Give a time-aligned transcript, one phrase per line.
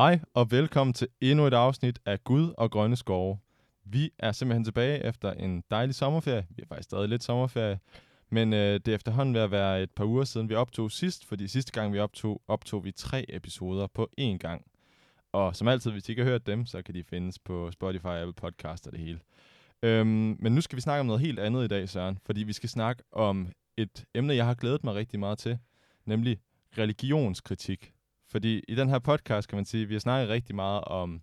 [0.00, 3.38] Hej og velkommen til endnu et afsnit af Gud og Grønne Skove.
[3.84, 6.46] Vi er simpelthen tilbage efter en dejlig sommerferie.
[6.50, 7.78] Vi er faktisk stadig lidt sommerferie.
[8.30, 11.26] Men øh, det er efterhånden ved at være et par uger siden, vi optog sidst,
[11.26, 14.64] fordi sidste gang vi optog, optog vi tre episoder på én gang.
[15.32, 18.06] Og som altid, hvis I ikke har hørt dem, så kan de findes på Spotify,
[18.06, 19.20] Apple Podcast og det hele.
[19.82, 22.18] Øhm, men nu skal vi snakke om noget helt andet i dag, Søren.
[22.26, 25.58] Fordi vi skal snakke om et emne, jeg har glædet mig rigtig meget til.
[26.04, 26.38] Nemlig
[26.78, 27.92] religionskritik.
[28.30, 31.22] Fordi i den her podcast, kan man sige, vi har snakket rigtig meget om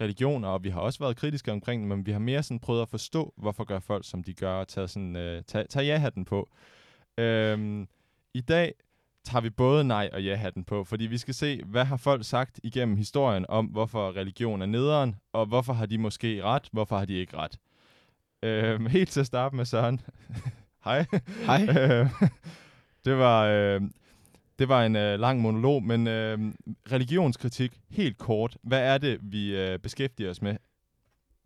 [0.00, 2.82] religioner, og vi har også været kritiske omkring det, men vi har mere sådan prøvet
[2.82, 6.24] at forstå, hvorfor gør folk, som de gør, og tage, sådan, øh, tage, tage ja-hatten
[6.24, 6.48] på.
[7.18, 7.88] Øhm,
[8.34, 8.72] I dag
[9.24, 12.60] tager vi både nej og ja-hatten på, fordi vi skal se, hvad har folk sagt
[12.62, 17.04] igennem historien om, hvorfor religion er nederen, og hvorfor har de måske ret, hvorfor har
[17.04, 17.58] de ikke ret.
[18.42, 20.00] Øhm, helt til at starte med Søren.
[20.84, 21.06] Hej.
[21.46, 21.62] Hej.
[21.62, 22.10] Øh,
[23.04, 23.44] det var...
[23.44, 23.80] Øh,
[24.58, 26.38] det var en øh, lang monolog, men øh,
[26.92, 28.56] religionskritik, helt kort.
[28.62, 30.56] Hvad er det, vi øh, beskæftiger os med?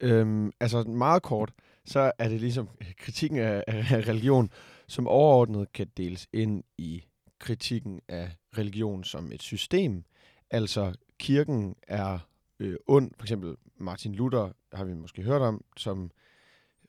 [0.00, 1.52] Øhm, altså meget kort,
[1.84, 4.50] så er det ligesom kritikken af, af religion,
[4.86, 7.04] som overordnet kan deles ind i
[7.38, 10.04] kritikken af religion som et system.
[10.50, 12.18] Altså kirken er
[12.60, 16.10] øh, ond, for eksempel Martin Luther har vi måske hørt om, som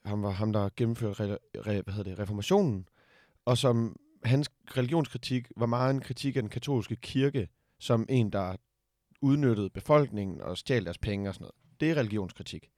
[0.04, 2.88] han var ham, der gennemførte re, re, hvad hedder det, reformationen,
[3.44, 8.56] og som hans religionskritik var meget en kritik af den katolske kirke, som en, der
[9.20, 11.80] udnyttede befolkningen og stjal deres penge og sådan noget.
[11.80, 12.70] Det er religionskritik.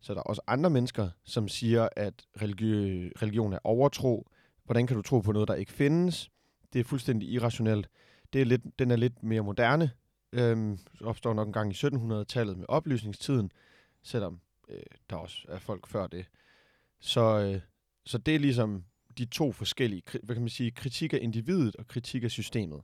[0.00, 4.26] Så der er også andre mennesker, som siger, at religi- religion er overtro.
[4.64, 6.30] Hvordan kan du tro på noget, der ikke findes?
[6.72, 7.88] Det er fuldstændig irrationelt.
[8.32, 9.90] Det er lidt, den er lidt mere moderne.
[10.32, 13.50] Øhm, opstår nok en gang i 1700-tallet med oplysningstiden,
[14.02, 16.26] selvom øh, der også er folk før det.
[17.00, 17.60] Så, øh,
[18.04, 18.84] så det er ligesom
[19.18, 22.80] de to forskellige, hvad kan man sige, kritik af individet og kritik af systemet.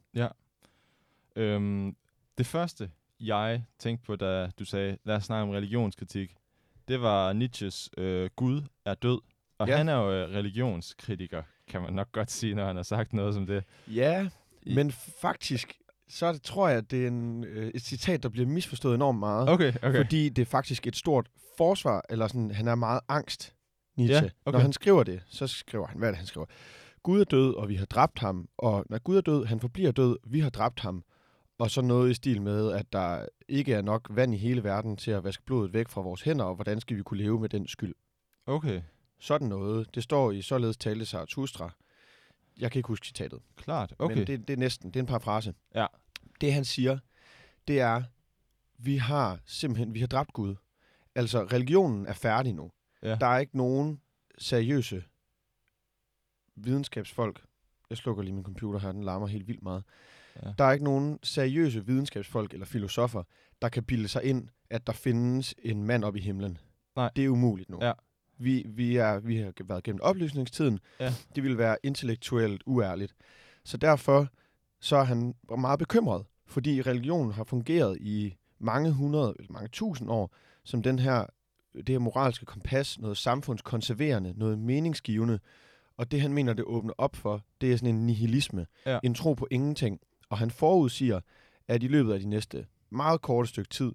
[1.36, 1.97] Øhm,
[2.39, 6.34] det første, jeg tænkte på, da du sagde, lad os snakke om religionskritik,
[6.89, 9.20] det var Nietzsches øh, Gud er død.
[9.58, 9.72] Og ja.
[9.72, 9.77] Ja.
[9.78, 13.35] han er jo øh, religionskritiker, kan man nok godt sige, når han har sagt noget
[13.35, 13.64] som det.
[13.86, 14.29] Ja,
[14.62, 15.74] I- men faktisk,
[16.08, 19.18] så det, tror jeg, at det er en, øh, et citat, der bliver misforstået enormt
[19.18, 19.48] meget.
[19.48, 19.96] Okay, okay.
[19.96, 23.55] Fordi det er faktisk et stort forsvar, eller sådan, han er meget angst,
[23.97, 24.25] Nietzsche.
[24.25, 24.57] Ja, okay.
[24.57, 26.47] Når han skriver det, så skriver han, hvad er det, han skriver?
[27.03, 28.48] Gud er død, og vi har dræbt ham.
[28.58, 31.05] Og når Gud er død, han forbliver død, vi har dræbt ham.
[31.58, 34.97] Og så noget i stil med, at der ikke er nok vand i hele verden
[34.97, 37.48] til at vaske blodet væk fra vores hænder, og hvordan skal vi kunne leve med
[37.48, 37.95] den skyld?
[38.47, 38.83] Okay,
[39.20, 39.95] Sådan noget.
[39.95, 41.70] Det står i således tale Zarathustra.
[42.61, 43.41] Jeg kan ikke huske citatet.
[43.57, 43.95] klart.
[43.98, 44.17] Okay.
[44.17, 45.55] Men det, det er næsten, det er en parafrase.
[45.74, 45.86] Ja.
[46.41, 46.98] Det han siger,
[47.69, 48.03] det er,
[48.79, 50.55] vi har simpelthen, vi har dræbt Gud.
[51.14, 52.70] Altså, religionen er færdig nu.
[53.02, 53.14] Ja.
[53.14, 54.01] Der er ikke nogen
[54.39, 55.05] seriøse
[56.57, 57.45] videnskabsfolk.
[57.90, 59.85] Jeg slukker lige min computer her, den larmer helt vildt meget.
[60.42, 60.52] Ja.
[60.58, 63.23] Der er ikke nogen seriøse videnskabsfolk eller filosofer,
[63.62, 66.58] der kan bilde sig ind, at der findes en mand op i himlen.
[66.96, 67.11] Nej.
[67.17, 67.79] Det er umuligt nu.
[67.83, 67.92] Ja.
[68.39, 70.80] Vi, vi, er, vi har været gennem oplysningstiden.
[71.01, 71.12] Ja.
[71.35, 73.14] Det ville være intellektuelt uærligt.
[73.64, 74.29] Så derfor
[74.80, 80.11] så er han meget bekymret, fordi religionen har fungeret i mange hundrede, eller mange tusind
[80.11, 81.27] år, som den her,
[81.74, 85.38] det her moralske kompas, noget samfundskonserverende, noget meningsgivende.
[85.96, 88.66] Og det, han mener, det åbner op for, det er sådan en nihilisme.
[88.86, 88.98] Ja.
[89.02, 90.00] En tro på ingenting.
[90.28, 91.20] Og han forudsiger,
[91.68, 93.92] at i løbet af de næste meget korte stykke tid,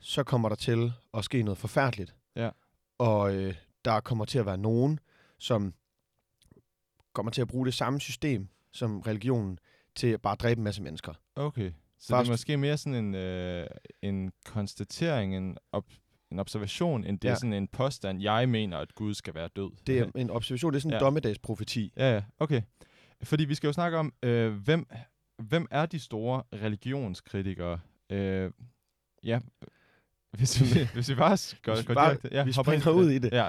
[0.00, 2.14] så kommer der til at ske noget forfærdeligt.
[2.36, 2.50] Ja.
[2.98, 5.00] Og øh, der kommer til at være nogen,
[5.38, 5.74] som
[7.12, 9.58] kommer til at bruge det samme system som religionen
[9.94, 11.12] til at bare dræbe en masse mennesker.
[11.36, 11.72] Okay.
[11.98, 13.66] Så Bare det er måske mere sådan en, øh,
[14.02, 15.84] en konstatering, en, op,
[16.32, 17.36] en observation, end det er Ja.
[17.36, 19.70] sådan en påstand, jeg mener, at Gud skal være død.
[19.86, 21.04] Det er en observation, det er sådan en Ja.
[21.04, 21.92] dommedagsprofeti.
[21.96, 22.62] Ja, ja, okay.
[23.22, 24.86] Fordi vi skal jo snakke om, øh, hvem,
[25.42, 27.78] hvem er de store religionskritikere?
[28.10, 28.50] Øh,
[29.24, 29.40] ja,
[30.36, 32.28] hvis vi, hvis vi bare går, Hvis vi bare- direkte...
[32.32, 33.32] Ja, vi springer ud i det.
[33.32, 33.48] Ja,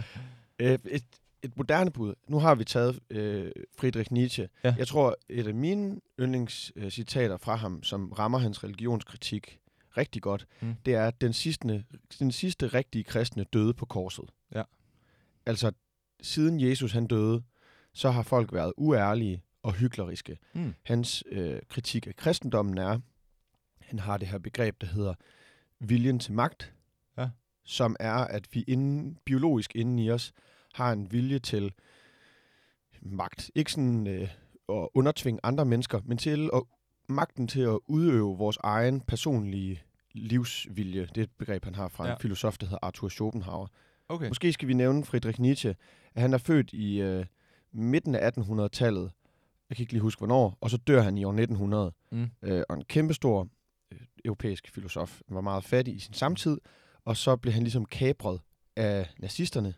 [0.62, 1.04] Øh, et,
[1.44, 2.14] et moderne bud.
[2.28, 4.50] Nu har vi taget øh, Friedrich Nietzsche.
[4.64, 4.76] Ja.
[4.78, 9.60] Jeg tror, et af mine yndlingscitater fra ham, som rammer hans religionskritik
[9.98, 10.76] rigtig godt, Mm.
[10.86, 11.86] det er, at den sidste,
[12.20, 14.30] den sidste rigtige kristne døde på korset.
[14.56, 14.64] Ja.
[15.46, 15.72] Altså,
[16.22, 17.44] siden Jesus han døde,
[17.94, 20.38] så har folk været uærlige og hykleriske.
[20.54, 20.74] mm.
[20.84, 23.00] Hans øh, kritik af kristendommen er,
[23.82, 25.14] han har det her begreb, der hedder
[25.80, 26.74] viljen til magt,
[27.18, 27.30] Ja.
[27.66, 30.34] som er, at vi inden, biologisk inden i os
[30.74, 31.74] har en vilje til
[33.02, 33.52] magt.
[33.56, 34.30] Ikke sådan øh,
[34.70, 36.62] at undertvinge andre mennesker, men til at,
[37.10, 39.82] magten til at udøve vores egen personlige
[40.14, 41.02] livsvilje.
[41.02, 42.14] Det er et begreb, han har fra Ja.
[42.14, 43.68] en filosof, der hedder Arthur Schopenhauer.
[44.10, 44.28] Okay.
[44.28, 45.76] Måske skal vi nævne Friedrich Nietzsche,
[46.16, 47.26] at han er født i øh,
[47.74, 49.12] midten af 1800-tallet.
[49.70, 50.58] Jeg kan ikke lige huske, hvornår.
[50.62, 51.92] Og så dør han i år 1900.
[52.12, 52.28] Mm.
[52.44, 53.48] Øh, og en kæmpestor
[53.92, 55.22] øh, europæisk filosof.
[55.28, 56.58] Han var meget fattig i sin samtid,
[57.06, 58.42] og så blev han ligesom kapret
[58.76, 59.74] af nazisterne.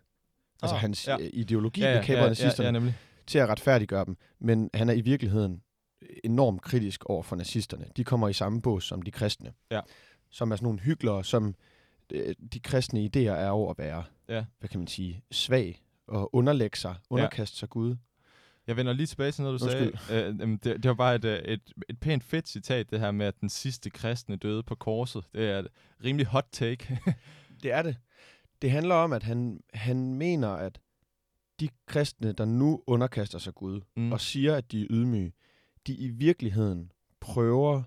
[0.61, 1.17] Altså Ah, hans ja.
[1.19, 1.29] ja.
[1.33, 2.95] ideologi ja, blev ja, kapret af ja, ja, nazisterne ja, nemlig.
[3.27, 4.17] til at retfærdiggøre dem.
[4.39, 5.61] Men han er i virkeligheden
[6.23, 7.85] enormt kritisk over for nazisterne.
[7.97, 9.53] De kommer i samme bås som de kristne.
[9.71, 9.79] Ja.
[10.29, 11.55] Som er sådan nogle hyggelere, som
[12.13, 14.45] øh, de kristne idéer er jo at være, Ja.
[14.59, 17.95] hvad kan man sige, svag og underlægge sig, underkaste sig Gud.
[18.67, 19.97] Jeg vender lige tilbage til noget, du Undskyld.
[20.07, 20.33] sagde.
[20.41, 23.25] Øh, det, det var bare et, øh, et, et pænt fedt citat, det her med,
[23.25, 25.23] at den sidste kristne døde på korset.
[25.33, 25.67] Det er et
[26.03, 26.99] rimelig hot take.
[27.63, 27.97] Det er det.
[28.61, 30.79] Det handler om, at han, han mener, at
[31.59, 34.11] de kristne, der nu underkaster sig Gud, Mm.
[34.11, 35.33] og siger, at de er ydmyge,
[35.87, 37.83] de i virkeligheden prøver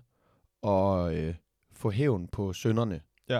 [0.63, 1.35] at øh,
[1.71, 3.01] få hævn på sønderne.
[3.29, 3.39] Ja.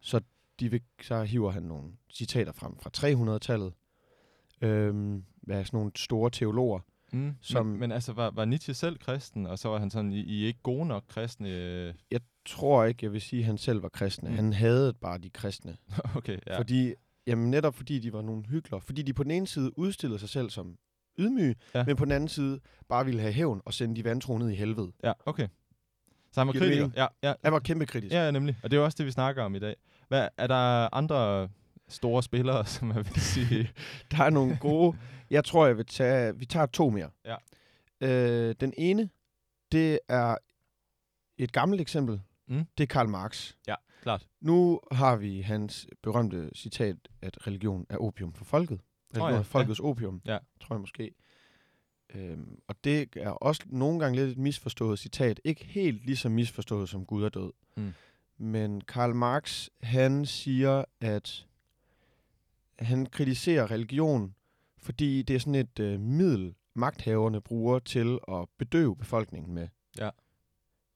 [0.00, 0.20] Så,
[0.60, 3.72] de vil, så hiver han nogle citater frem fra 300-tallet,
[4.60, 6.80] øhm, af sådan nogle store teologer.
[7.12, 7.34] Mm.
[7.40, 10.20] Som- Men, men altså, var, var Nietzsche selv kristen, og så var han sådan, I,
[10.20, 11.48] I er ikke gode nok kristne?
[11.48, 14.28] øh, Jeg tror ikke, jeg vil sige, at han selv var kristne.
[14.30, 14.34] Mm.
[14.36, 15.76] Han havde bare de kristne.
[16.16, 16.52] okay, ja.
[16.52, 16.58] Ja.
[16.58, 16.94] Fordi,
[17.26, 18.78] jamen netop fordi de var nogle hyggeler.
[18.80, 20.78] Fordi de på den ene side udstillede sig selv som
[21.18, 21.78] ydmyge, Ja.
[21.78, 21.84] ja.
[21.84, 24.54] men på den anden side bare ville have hævn og sende de vantro ned i
[24.54, 24.92] helvede.
[25.04, 25.48] Ja, okay.
[26.32, 26.90] Så han var Giver kritiker?
[26.96, 28.12] Ja, ja, Han var kæmpe kritisk.
[28.14, 28.56] ja, nemlig.
[28.62, 29.76] Og det er også det, vi snakker om i dag.
[30.08, 31.48] Hvad, er der andre
[31.88, 33.70] store spillere, som jeg vil sige?
[34.10, 34.96] Der er nogle gode...
[35.30, 36.38] jeg tror, jeg vil tage...
[36.38, 37.10] Vi tager to mere.
[37.24, 37.36] Ja.
[38.00, 39.10] Øh, den ene,
[39.72, 40.36] det er
[41.38, 42.20] et gammelt eksempel.
[42.48, 42.64] Mm.
[42.78, 43.52] Det er Karl Marx.
[44.02, 44.26] Klart.
[44.40, 48.80] Nu har vi hans berømte citat, at religion er opium for folket.
[49.16, 50.38] Religion ja, er folkets opium, Ja.
[50.60, 51.14] tror jeg måske.
[52.14, 55.40] Øhm, og det er også nogle gange lidt et misforstået citat.
[55.44, 57.52] Ikke helt lige så misforstået som Gud er død.
[57.76, 57.92] Mm.
[58.38, 61.46] Men Karl Marx, han siger, at
[62.78, 64.34] han kritiserer religion,
[64.78, 69.68] fordi det er sådan et øh, middel, magthaverne bruger til at bedøve befolkningen med.
[69.98, 70.10] Ja.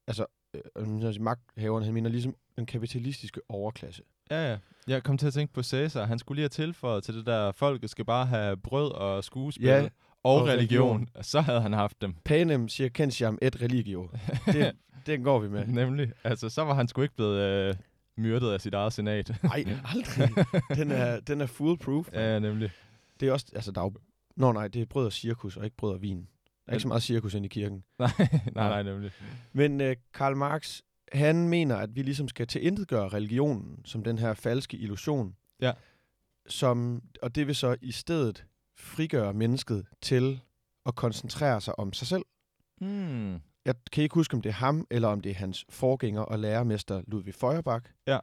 [0.06, 4.03] Altså, øh, magthaverne, han mener ligesom den kapitalistiske overklasse.
[4.31, 4.59] Ja, ja.
[4.88, 6.05] Jeg kom til at tænke på Cæsar.
[6.06, 9.67] Han skulle lige have tilføjet til det der, folket skal bare have brød og skuespil
[9.67, 10.96] Ja, og, og religion.
[11.00, 11.23] religion.
[11.23, 12.14] Så havde han haft dem.
[12.25, 14.11] Panem circensiam et religio.
[14.46, 14.73] Det,
[15.06, 15.67] den går vi med.
[15.67, 16.12] Nemlig.
[16.25, 17.75] Altså, så var han sgu ikke blevet øh,
[18.17, 19.37] myrdet af sit eget senat.
[19.43, 20.31] Nej, aldrig.
[20.75, 22.08] Den er, den er foolproof.
[22.12, 22.70] ja, ja, nemlig.
[23.20, 23.93] Det er også, altså der er jo,
[24.37, 26.19] Nå nej, det er brød og cirkus, og ikke brød og vin.
[26.19, 26.25] Der
[26.67, 27.84] er ikke så meget cirkus ind i kirken.
[27.99, 28.11] Nej,
[28.55, 29.11] nej, nej, nemlig.
[29.52, 30.81] Men øh, Karl Marx,
[31.12, 35.37] han mener, at vi ligesom skal tilintetgøre religionen som den her falske illusion.
[35.60, 35.72] Ja.
[36.49, 38.44] Som, og det vil så i stedet
[38.76, 40.40] frigøre mennesket til
[40.87, 42.22] at koncentrere sig om sig selv.
[42.81, 43.34] Hmm.
[43.64, 46.38] Jeg kan ikke huske, om det er ham, eller om det er hans forgænger og
[46.38, 47.87] lærermester Ludwig Feuerbach.
[48.06, 48.19] Ja.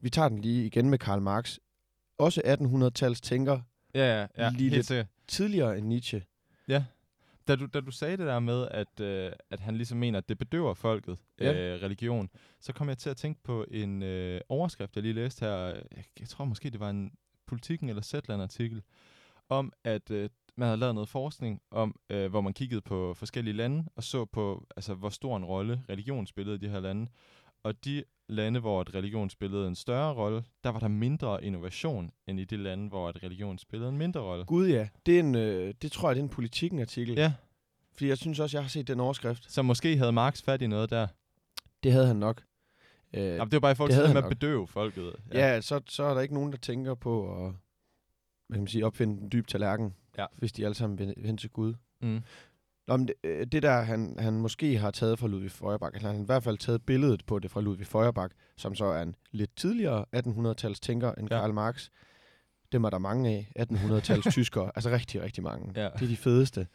[0.00, 1.58] Vi tager den lige igen med Karl Marx.
[2.18, 3.60] Også 1800-tals tænker,
[3.94, 4.50] Ja, ja, ja.
[4.50, 5.06] Lige helt lidt- sikkert.
[5.28, 6.22] tidligere end Nietzsche.
[6.68, 6.84] Ja.
[7.48, 10.28] Da du, da du sagde det der med, at, øh, at han ligesom mener, at
[10.28, 11.74] det bedøver folket, Ja.
[11.74, 12.28] øh, religion,
[12.60, 15.56] så kom jeg til at tænke på en øh, overskrift, jeg lige læste her.
[15.56, 17.12] Jeg, jeg tror måske, det var en
[17.46, 18.82] Politiken eller Zetland-artikel,
[19.48, 23.54] om at øh, man havde lavet noget forskning om, øh, hvor man kiggede på forskellige
[23.56, 27.06] lande og så på, altså, hvor stor en rolle religion spillede i de her lande.
[27.64, 32.10] Og de lande, hvor et religion spillede en større rolle, der var der mindre innovation,
[32.26, 34.44] end i de lande, hvor et religion spillede en mindre rolle.
[34.44, 37.14] Gud ja, det, er en, øh, det tror jeg, det er en politikken-artikel.
[37.14, 37.32] Ja,
[37.92, 39.52] Fordi jeg synes også, jeg har set den overskrift.
[39.52, 41.06] så måske havde Marx fat i noget der.
[41.82, 42.42] Det havde han nok.
[43.14, 45.12] Øh, Jamen, det var bare i forhold til det med at bedøve folket.
[45.34, 47.52] ja, ja så, så er der ikke nogen, der tænker på at
[48.48, 50.26] hvad kan man sige, opfinde den dybe tallerken, Ja.
[50.36, 51.74] hvis de alle sammen vil hen til Gud.
[52.00, 52.20] Mm.
[52.88, 56.08] Nå, men det, øh, det der, han, han måske har taget fra Ludwig Feuerbach, eller
[56.08, 59.02] han har i hvert fald taget billedet på det fra Ludwig Feuerbach, som så er
[59.02, 61.40] en lidt tidligere 1800-tals tænker end Ja.
[61.40, 61.88] Karl Marx.
[62.72, 65.72] Dem er der mange af, 1800-tals tyskere, altså rigtig, rigtig mange.
[65.76, 65.88] Ja.
[65.88, 66.66] Det er de fedeste.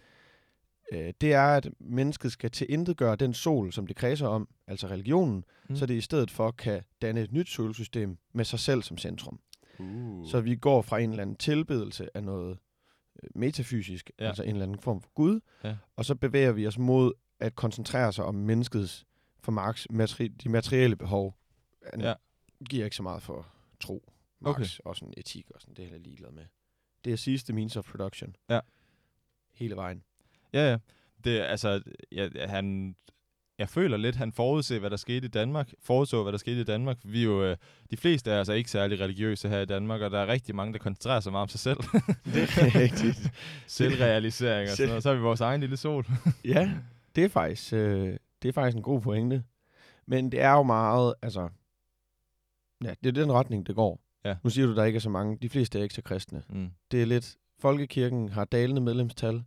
[0.93, 5.43] Øh, det er, at mennesket skal tilintetgøre den sol, som det kredser om, altså religionen,
[5.69, 5.75] Mm.
[5.75, 9.39] så det i stedet for kan danne et nyt solsystem med sig selv som centrum.
[9.79, 10.29] Uh.
[10.29, 12.57] Så vi går fra en eller anden tilbedelse af noget
[13.35, 14.27] metafysisk, Ja.
[14.27, 15.75] altså en eller anden form for Gud, Ja.
[15.95, 19.05] og så bevæger vi os mod at koncentrere sig om menneskets,
[19.39, 21.37] for Marx, materi- de materielle behov.
[21.93, 22.13] Han Ja.
[22.69, 23.47] giver ikke så meget for
[23.79, 24.11] tro.
[24.39, 24.65] Marx Okay.
[24.85, 26.45] og sådan etik og sådan, det er jeg ligeglad med.
[27.05, 28.35] Det er sidste means of production.
[28.49, 28.59] Ja.
[29.53, 30.03] Hele vejen.
[30.53, 30.77] Ja, ja.
[31.23, 31.81] Det, altså,
[32.11, 32.95] ja, han,
[33.59, 35.71] jeg føler lidt, han forudser, hvad der skete i Danmark.
[35.83, 36.97] Forudså, hvad der skete i Danmark.
[37.03, 37.57] Vi er jo, øh,
[37.91, 40.79] de fleste er ikke særlig religiøse her i Danmark, og der er rigtig mange, der
[40.79, 41.77] koncentrerer sig meget om sig selv.
[42.33, 43.31] Det er rigtigt.
[43.67, 45.03] Selvrealisering og sådan noget.
[45.03, 46.05] Så er vi vores egen lille sol.
[46.45, 46.71] Ja,
[47.15, 49.43] det er faktisk, øh, det er faktisk en god pointe.
[50.05, 51.49] Men det er jo meget, altså...
[52.83, 54.01] Ja, det er den retning, det går.
[54.25, 54.35] Ja.
[54.43, 55.37] Nu siger du, der ikke er så mange.
[55.41, 56.43] De fleste er ikke så kristne.
[56.49, 56.69] Mm.
[56.91, 57.35] Det er lidt...
[57.59, 59.43] Folkekirken har dalende medlemstal.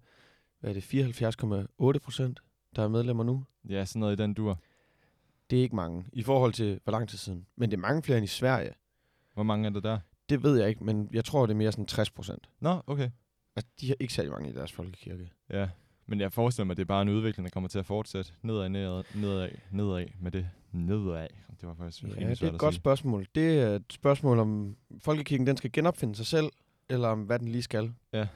[0.60, 1.94] Hvad er det?
[1.94, 2.40] 74,8 procent,
[2.76, 3.44] der er medlemmer nu.
[3.68, 4.58] Ja, sådan noget i den dur.
[5.50, 7.46] Det er ikke mange, i forhold til hvor lang tid siden.
[7.56, 8.70] Men det er mange flere end i Sverige.
[9.34, 9.98] Hvor mange er der der?
[10.28, 12.48] Det ved jeg ikke, men jeg tror, det er mere sådan 60 procent.
[12.60, 13.10] Nå, okay.
[13.56, 15.30] Altså, de har ikke særlig mange i deres folkekirke.
[15.50, 15.68] Ja,
[16.06, 18.32] men jeg forestiller mig, at det er bare en udvikling, der kommer til at fortsætte
[18.42, 20.48] nedad, nedad, nedad, nedad med det.
[20.72, 21.28] Nedad.
[21.60, 22.80] Det var faktisk Ja, det er et godt sige.
[22.80, 23.26] spørgsmål.
[23.34, 26.46] Det er et spørgsmål om folkekirken, den skal genopfinde sig selv,
[26.88, 27.92] eller om hvad den lige skal.
[28.12, 28.26] Ja.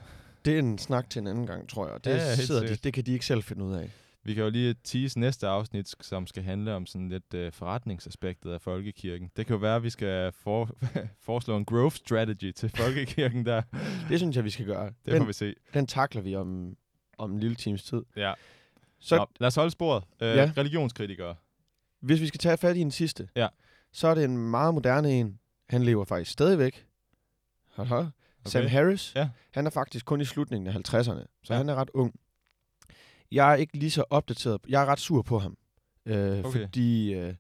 [0.45, 2.05] Det er en snak til en anden gang, tror jeg.
[2.05, 3.91] Det, Ja, sidder de, det kan de ikke selv finde ud af.
[4.25, 8.51] Vi kan jo lige tease næste afsnit, som skal handle om sådan lidt uh, forretningsaspektet
[8.53, 9.31] af folkekirken.
[9.37, 10.71] Det kan jo være, at vi skal for,
[11.27, 13.63] foreslå en growth strategy til folkekirken der.
[14.09, 14.87] Det synes jeg, vi skal gøre.
[14.87, 15.55] Det den, får vi se.
[15.75, 16.77] den takler vi om,
[17.19, 18.03] om en lille times tid.
[18.17, 18.33] Ja.
[19.01, 20.05] Så Nå, lad os holde sporet.
[20.21, 20.53] Uh, Ja.
[20.57, 21.35] Religionskritikere.
[22.01, 23.49] hvis vi skal tage fat i den sidste, Ja.
[23.93, 25.39] så er det en meget moderne en.
[25.69, 26.87] Han lever faktisk stadigvæk.
[27.75, 28.07] Hold hold.
[28.41, 28.51] Okay.
[28.51, 29.13] Sam Harris.
[29.17, 29.29] Ja.
[29.51, 31.55] Han er faktisk kun i slutningen af 50'erne, så ja.
[31.57, 32.15] han er ret ung.
[33.33, 34.61] Jeg er ikke lige så opdateret.
[34.69, 35.57] Jeg er ret sur på ham.
[36.07, 36.61] Øh, Okay.
[36.61, 37.35] Fordi, øh,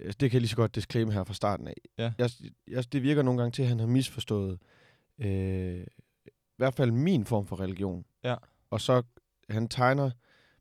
[0.00, 1.74] det kan jeg lige så godt disclaimer her fra starten af.
[1.98, 2.12] Ja.
[2.18, 2.30] Jeg,
[2.68, 4.58] jeg, det virker nogle gange til, at han har misforstået
[5.18, 5.86] øh,
[6.26, 8.04] i hvert fald min form for religion.
[8.24, 8.34] Ja.
[8.70, 9.02] Og så,
[9.50, 10.10] han tegner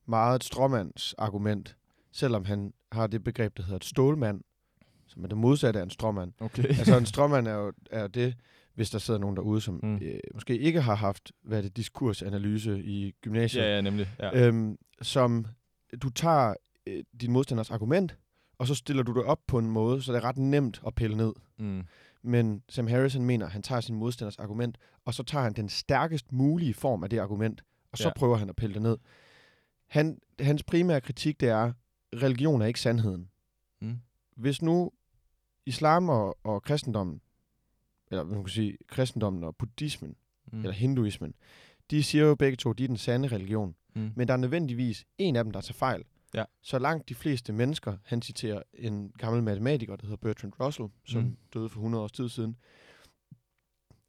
[0.05, 1.75] meget et stråmands argument,
[2.11, 4.41] selvom han har det begreb, der hedder et stålmand,
[5.07, 6.33] som er det modsatte af en stråmand.
[6.39, 6.63] Okay.
[6.67, 8.35] altså en stråmand er jo er det,
[8.75, 9.95] hvis der sidder nogen derude, som Mm.
[9.95, 14.07] øh, måske ikke har haft hvad er det, diskursanalyse i gymnasiet, ja, ja, nemlig.
[14.19, 14.47] Ja.
[14.47, 15.45] øhm, som
[16.01, 16.53] du tager
[16.87, 18.17] øh, din modstanders argument,
[18.57, 20.95] og så stiller du det op på en måde, så det er ret nemt at
[20.95, 21.33] pille ned.
[21.59, 21.83] Mm.
[22.23, 25.69] Men Sam Harrison mener, at han tager sin modstanders argument, og så tager han den
[25.69, 28.13] stærkest mulige form af det argument, og så ja.
[28.15, 28.97] prøver han at pille det ned.
[29.87, 31.73] Han, hans primære kritik, det er,
[32.15, 33.29] religion er ikke sandheden.
[33.81, 33.97] Mm.
[34.37, 34.91] Hvis nu
[35.65, 37.21] islam og, og kristendommen,
[38.11, 40.15] eller man kan sige kristendommen og buddhismen,
[40.51, 40.59] Mm.
[40.59, 41.33] eller hinduismen,
[41.91, 43.75] de siger jo begge to, de er den sande religion.
[43.95, 44.11] Mm.
[44.15, 46.03] Men der er nødvendigvis en af dem, der tager fejl.
[46.33, 46.43] Ja.
[46.61, 51.21] Så langt de fleste mennesker, han citerer en gammel matematiker, der hedder Bertrand Russell, som
[51.23, 51.37] Mm.
[51.53, 52.55] døde for 100 års tid siden.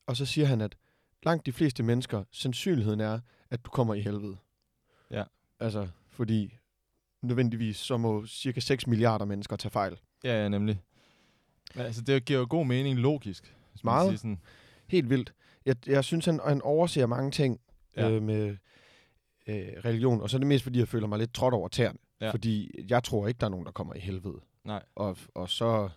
[0.06, 0.76] Og så siger han, at
[1.22, 4.36] langt de fleste mennesker, sandsynligheden er, at du kommer i helvede.
[5.10, 5.24] Ja.
[5.60, 6.56] Altså, fordi
[7.22, 9.98] nødvendigvis så må cirka 6 milliarder mennesker tage fejl.
[10.24, 10.80] Ja, ja, nemlig.
[11.74, 13.55] Altså, det giver jo god mening logisk.
[13.84, 14.08] Meget.
[14.08, 14.40] siger sådan,
[14.88, 15.32] Helt vildt.
[15.66, 17.60] Jeg, jeg synes, han, han overser mange ting
[17.96, 18.10] Ja.
[18.10, 18.56] øh, med
[19.46, 21.98] øh, religion, og så er det mest, fordi jeg føler mig lidt trådt over tæerne.
[22.20, 22.30] Ja.
[22.30, 24.40] Fordi jeg tror ikke, der er nogen, der kommer i helvede.
[24.64, 24.82] Nej.
[24.94, 25.88] Og, og så,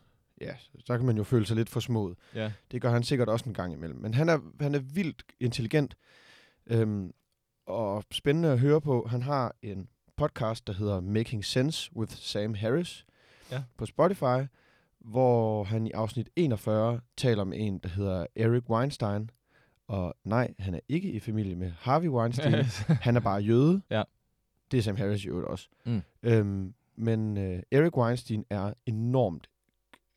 [0.42, 0.56] ja,
[0.86, 2.18] så kan man jo føle sig lidt forsmået.
[2.36, 4.00] ja, Det gør han sikkert også en gang imellem.
[4.00, 5.98] Men han er, han er vildt intelligent
[6.68, 7.12] øhm,
[7.66, 9.08] og spændende at høre på.
[9.10, 13.06] Han har en podcast, der hedder Making Sense with Sam Harris
[13.52, 13.64] Ja.
[13.78, 14.48] på Spotify,
[15.00, 19.30] hvor han i afsnit 41 taler om en, der hedder Eric Weinstein.
[19.88, 22.54] Og nej, han er ikke i familie med Harvey Weinstein.
[23.06, 23.82] han er bare jøde.
[23.90, 24.04] Ja.
[24.72, 25.70] Det er Sam Harris i øvrigt også.
[25.86, 26.02] Mm.
[26.24, 29.50] Øhm, men øh, Eric Weinstein er enormt,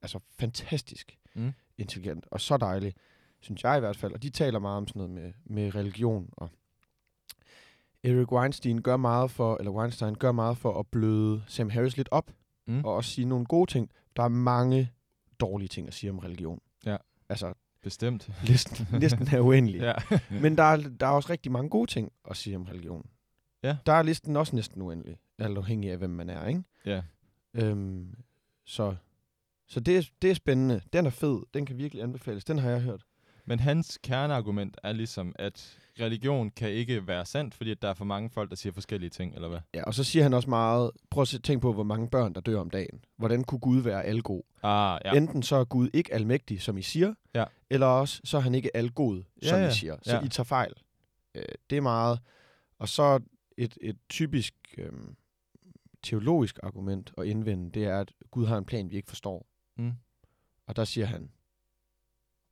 [0.02, 1.52] altså fantastisk Mm.
[1.78, 2.94] intelligent, og så dejlig,
[3.40, 4.12] synes jeg i hvert fald.
[4.12, 6.28] Og de taler meget om sådan noget med, med religion.
[6.32, 6.50] Og
[8.04, 12.08] Eric Weinstein gør meget for, eller Weinstein gør meget for at bløde Sam Harris lidt
[12.10, 12.30] op,
[12.66, 12.84] Mm.
[12.84, 13.90] og også sige nogle gode ting.
[14.16, 14.92] Der er mange
[15.40, 16.60] dårlige ting at sige om religion.
[16.86, 16.96] Ja.
[17.28, 18.30] Altså, Bestemt.
[18.44, 19.80] listen, listen er uendelig.
[19.80, 19.94] ja.
[20.40, 23.06] Men der er, der er også rigtig mange gode ting at sige om religion.
[23.62, 23.76] Ja.
[23.86, 26.62] Der er listen også næsten uendelig, alt afhængig af, hvem man er, ikke?
[26.86, 27.02] ja.
[27.54, 28.14] Øhm,
[28.66, 28.96] så
[29.68, 30.80] så det, er, det er spændende.
[30.92, 31.42] Den er fed.
[31.54, 32.44] Den kan virkelig anbefales.
[32.44, 33.02] Den har jeg hørt.
[33.44, 37.94] Men hans kerneargument er ligesom, at religion kan ikke være sandt, fordi at der er
[37.94, 39.58] for mange folk, der siger forskellige ting, eller hvad?
[39.74, 42.32] Ja, og så siger han også meget, prøv at se- tænk på, hvor mange børn,
[42.34, 43.04] der dør om dagen.
[43.16, 44.42] Hvordan kunne Gud være algod?
[44.62, 45.10] Ah, ja.
[45.12, 45.16] Ja.
[45.16, 47.44] Enten så er Gud ikke almægtig, som I siger, Ja.
[47.70, 49.68] eller også så er han ikke algod, Ja, som ja.
[49.68, 49.96] I siger.
[50.02, 50.22] Så Ja.
[50.24, 50.72] I tager fejl.
[51.34, 52.20] Øh, det er meget.
[52.78, 53.20] Og så
[53.56, 54.92] et, et typisk øh,
[56.02, 59.46] teologisk argument at indvende, det er, at Gud har en plan, vi ikke forstår.
[59.76, 59.92] Mm.
[60.66, 61.30] Og der siger han,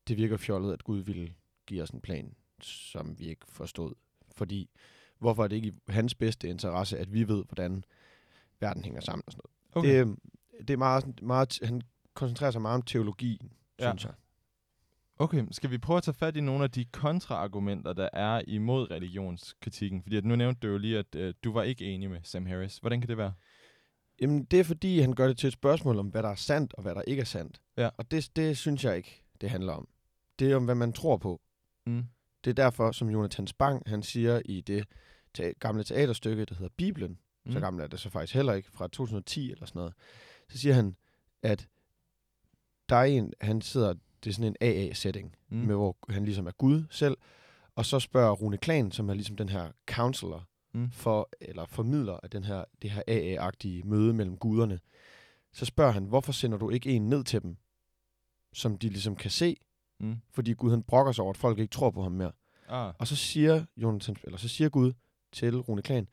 [0.09, 1.35] det virker fjollet, at Gud ville
[1.67, 3.95] give os en plan, som vi ikke forstod.
[4.37, 4.71] Fordi,
[5.19, 7.85] hvorfor er det ikke i hans bedste interesse, at vi ved, hvordan
[8.61, 9.43] verden hænger sammen og sådan
[9.75, 9.87] noget.
[9.87, 10.07] Okay.
[10.07, 11.83] Det, det er meget, meget, han
[12.14, 13.40] koncentrerer sig meget om teologi,
[13.79, 13.85] Ja.
[13.85, 13.90] ja.
[13.90, 14.14] synes jeg.
[15.19, 18.90] Okay, skal vi prøve at tage fat i nogle af de kontraargumenter, der er imod
[18.90, 20.02] religionskritikken?
[20.02, 22.47] Fordi at nu nævnte du jo lige, at øh, du var ikke enig med Sam
[22.47, 22.79] Harris.
[22.79, 23.33] Hvordan kan det være?
[24.21, 26.75] Jamen, det er fordi, han gør det til et spørgsmål om, hvad der er sandt
[26.75, 27.61] og hvad der ikke er sandt.
[27.76, 27.90] Ja.
[27.97, 29.88] Og det, det synes jeg ikke, det handler om.
[30.38, 31.40] Det er om, hvad man tror på.
[31.87, 32.05] Mm.
[32.45, 34.87] Det er derfor, som Jonathan Spang, han siger i det
[35.35, 37.53] te- gamle teaterstykke, der hedder Bibelen, mm.
[37.53, 39.95] så gammel er det så faktisk heller ikke, fra 2010 eller sådan noget,
[40.49, 40.97] så siger han,
[41.43, 41.69] at
[42.89, 43.95] der er en, han sidder,
[44.25, 45.57] det er sådan en AA-setting, Mm.
[45.59, 47.17] med hvor han ligesom er Gud selv,
[47.75, 50.91] og så spørger Rune Klan, som er ligesom den her counselor, Mm.
[50.91, 54.81] for, eller formidler af den her, det her AA-agtige møde mellem guderne,
[55.53, 57.57] så spørger han, hvorfor sender du ikke en ned til dem,
[58.53, 59.57] som de ligesom kan se,
[60.00, 60.16] Mm.
[60.30, 62.33] fordi Gud han brokker sig over, at folk ikke tror på ham mere.
[62.69, 62.92] Ah.
[62.99, 64.92] Og så siger, Jonathan, eller så siger Gud
[65.33, 66.09] til Rune Klan,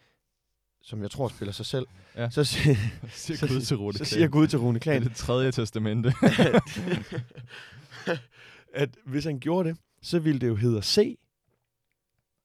[0.82, 2.30] som jeg tror spiller sig selv, Ja.
[2.30, 2.76] så, siger,
[3.10, 4.06] Siger så, Gud til Rune så Klan.
[4.06, 6.14] siger Gud til Rune Det er Klan, det tredje testamente.
[8.08, 8.20] at,
[8.84, 11.18] at hvis han gjorde det, så ville det jo hedde at se.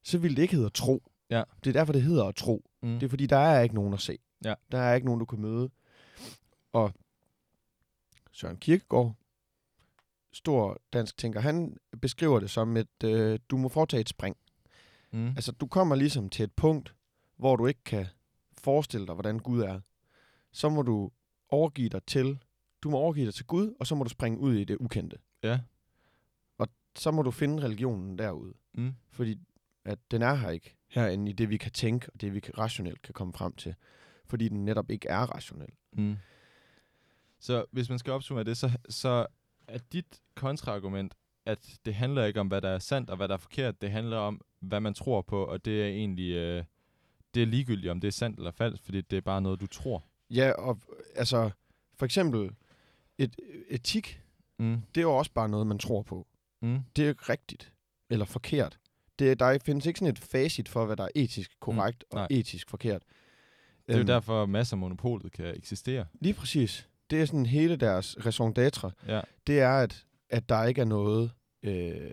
[0.03, 1.03] Så ville det ikke hedde at tro.
[1.29, 1.43] Ja.
[1.63, 2.63] Det er derfor, det hedder at tro.
[2.81, 2.93] mm.
[2.99, 4.17] Det er fordi, der er ikke nogen at se.
[4.43, 4.53] Ja.
[4.71, 5.69] Der er ikke nogen, du kan møde.
[6.73, 6.93] Og
[8.31, 9.15] Søren Kierkegaard,
[10.33, 14.37] stor dansk tænker, han beskriver det som et, øh, du må foretage et spring.
[15.11, 15.27] Mm.
[15.27, 16.95] Altså, du kommer ligesom til et punkt,
[17.37, 18.07] hvor du ikke kan
[18.57, 19.79] forestille dig, hvordan Gud er.
[20.51, 21.11] Så må du
[21.49, 22.43] overgive dig til,
[22.81, 25.17] du må overgive dig til Gud, og så må du springe ud i det ukendte.
[25.43, 25.59] Ja.
[26.95, 28.53] Så må du finde religionen derude.
[28.73, 28.93] Mm.
[29.11, 29.39] Fordi
[29.85, 32.57] at den er her ikke herinde i det, vi kan tænke, og det, vi kan,
[32.57, 33.75] rationelt kan komme frem til.
[34.25, 35.69] Fordi den netop ikke er rationel.
[35.93, 36.15] Mm.
[37.39, 39.27] Så hvis man skal opsummere det, så, så
[39.67, 41.13] er dit kontraargument,
[41.45, 43.81] at det handler ikke om, hvad der er sandt og hvad der er forkert.
[43.81, 46.63] Det handler om, hvad man tror på, og det er egentlig øh,
[47.33, 49.67] det er ligegyldigt, om det er sandt eller falsk, fordi det er bare noget, du
[49.67, 50.03] tror.
[50.29, 50.79] Ja, og
[51.15, 51.49] altså,
[51.95, 52.49] for eksempel,
[53.17, 53.35] et,
[53.69, 54.19] etik,
[54.59, 54.81] Mm.
[54.95, 56.27] det er jo også bare noget, man tror på.
[56.61, 56.79] Mm.
[56.95, 57.73] Det er jo ikke rigtigt
[58.09, 58.79] eller forkert.
[59.19, 62.27] Det, der findes ikke sådan et facit for, hvad der er etisk korrekt mm, og
[62.29, 62.39] nej.
[62.39, 63.01] etisk forkert.
[63.87, 66.05] Det er jo Øhm, derfor, masser af monopolet kan eksistere.
[66.21, 66.89] Lige præcis.
[67.13, 68.89] Det er sådan hele deres raison d'être.
[69.07, 69.21] Ja.
[69.47, 71.31] Det er, at, at der ikke er noget
[71.63, 72.11] øh,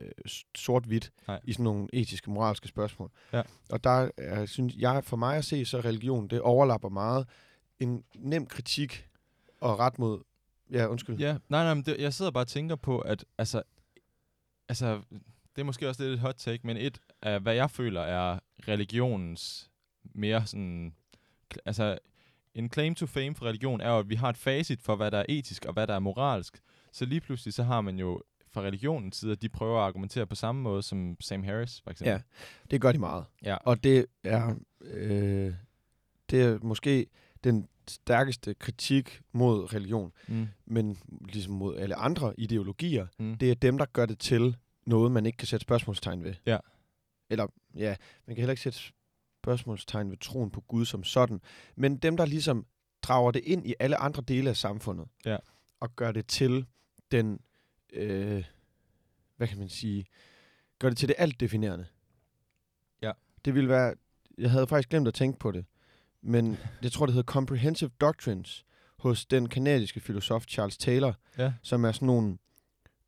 [0.55, 1.13] sort-hvidt
[1.45, 3.11] i sådan nogle etiske, moralske spørgsmål.
[3.33, 3.43] Ja.
[3.71, 7.29] Og der er, synes jeg, for mig at se, så religion, det overlapper meget
[7.79, 9.09] en nem kritik
[9.61, 10.23] og ret mod...
[10.71, 11.19] Ja, undskyld.
[11.19, 13.63] Ja, nej, nej, men det, jeg sidder bare og tænker på, at altså,
[14.69, 15.01] altså,
[15.57, 18.39] det er måske også lidt et hot take, men et af, hvad jeg føler er
[18.69, 19.71] religionens
[20.03, 20.95] mere sådan,
[21.65, 21.99] altså,
[22.55, 25.11] en claim to fame for religion er jo, at vi har et facit for, hvad
[25.11, 26.61] der er etisk og hvad der er moralsk.
[26.93, 30.27] Så lige pludselig, så har man jo fra religionens side, at de prøver at argumentere
[30.27, 32.11] på samme måde som Sam Harris, for eksempel.
[32.13, 32.21] Ja,
[32.71, 33.25] det gør de meget.
[33.45, 33.55] Ja.
[33.57, 35.55] Og det er, øh,
[36.31, 37.07] det er måske
[37.45, 40.49] den stærkeste kritik mod religion, Mm.
[40.67, 43.35] men ligesom mod alle andre ideologier, Mm.
[43.39, 46.35] det er dem, der gør det til noget, man ikke kan sætte spørgsmålstegn ved.
[46.47, 46.59] Ja.
[47.31, 48.79] Eller, ja, man kan heller ikke sætte
[49.45, 51.41] spørgsmålstegn ved troen på Gud som sådan,
[51.77, 52.67] men dem, der ligesom
[53.03, 55.37] drager det ind i alle andre dele af samfundet, Ja.
[55.81, 56.67] og gør det til
[57.11, 57.41] den,
[57.93, 58.45] øh,
[59.37, 60.05] hvad kan man sige,
[60.79, 61.87] gør det til det alt definerende.
[63.03, 63.13] Ja.
[63.45, 63.95] Det ville være,
[64.39, 65.65] jeg havde faktisk glemt at tænke på det,
[66.23, 68.65] men jeg tror, det hedder Comprehensive Doctrines
[68.99, 71.53] hos den kanadiske filosof Charles Taylor, Ja.
[71.63, 72.39] som er sådan nogle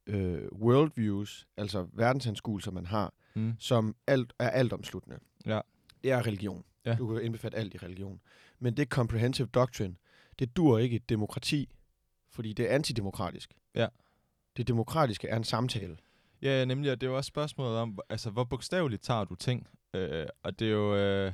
[0.06, 3.54] øh, worldviews, altså verdensanskuelser, man har, Mm.
[3.58, 5.18] som alt, er altomsluttende.
[5.46, 5.60] Ja.
[6.02, 6.64] Det er religion.
[6.86, 6.94] Ja.
[6.94, 8.20] Du kan indbefatte alt i religion.
[8.58, 9.94] Men det comprehensive doctrine,
[10.38, 11.68] det dur ikke et demokrati,
[12.30, 13.54] fordi det er antidemokratisk.
[13.74, 13.86] Ja.
[14.56, 15.96] Det demokratiske er en samtale.
[16.42, 19.68] Ja, nemlig, og det er jo også spørgsmålet om, altså, hvor bogstaveligt tager du ting?
[19.94, 20.96] Øh, og det er jo...
[20.96, 21.32] Øh,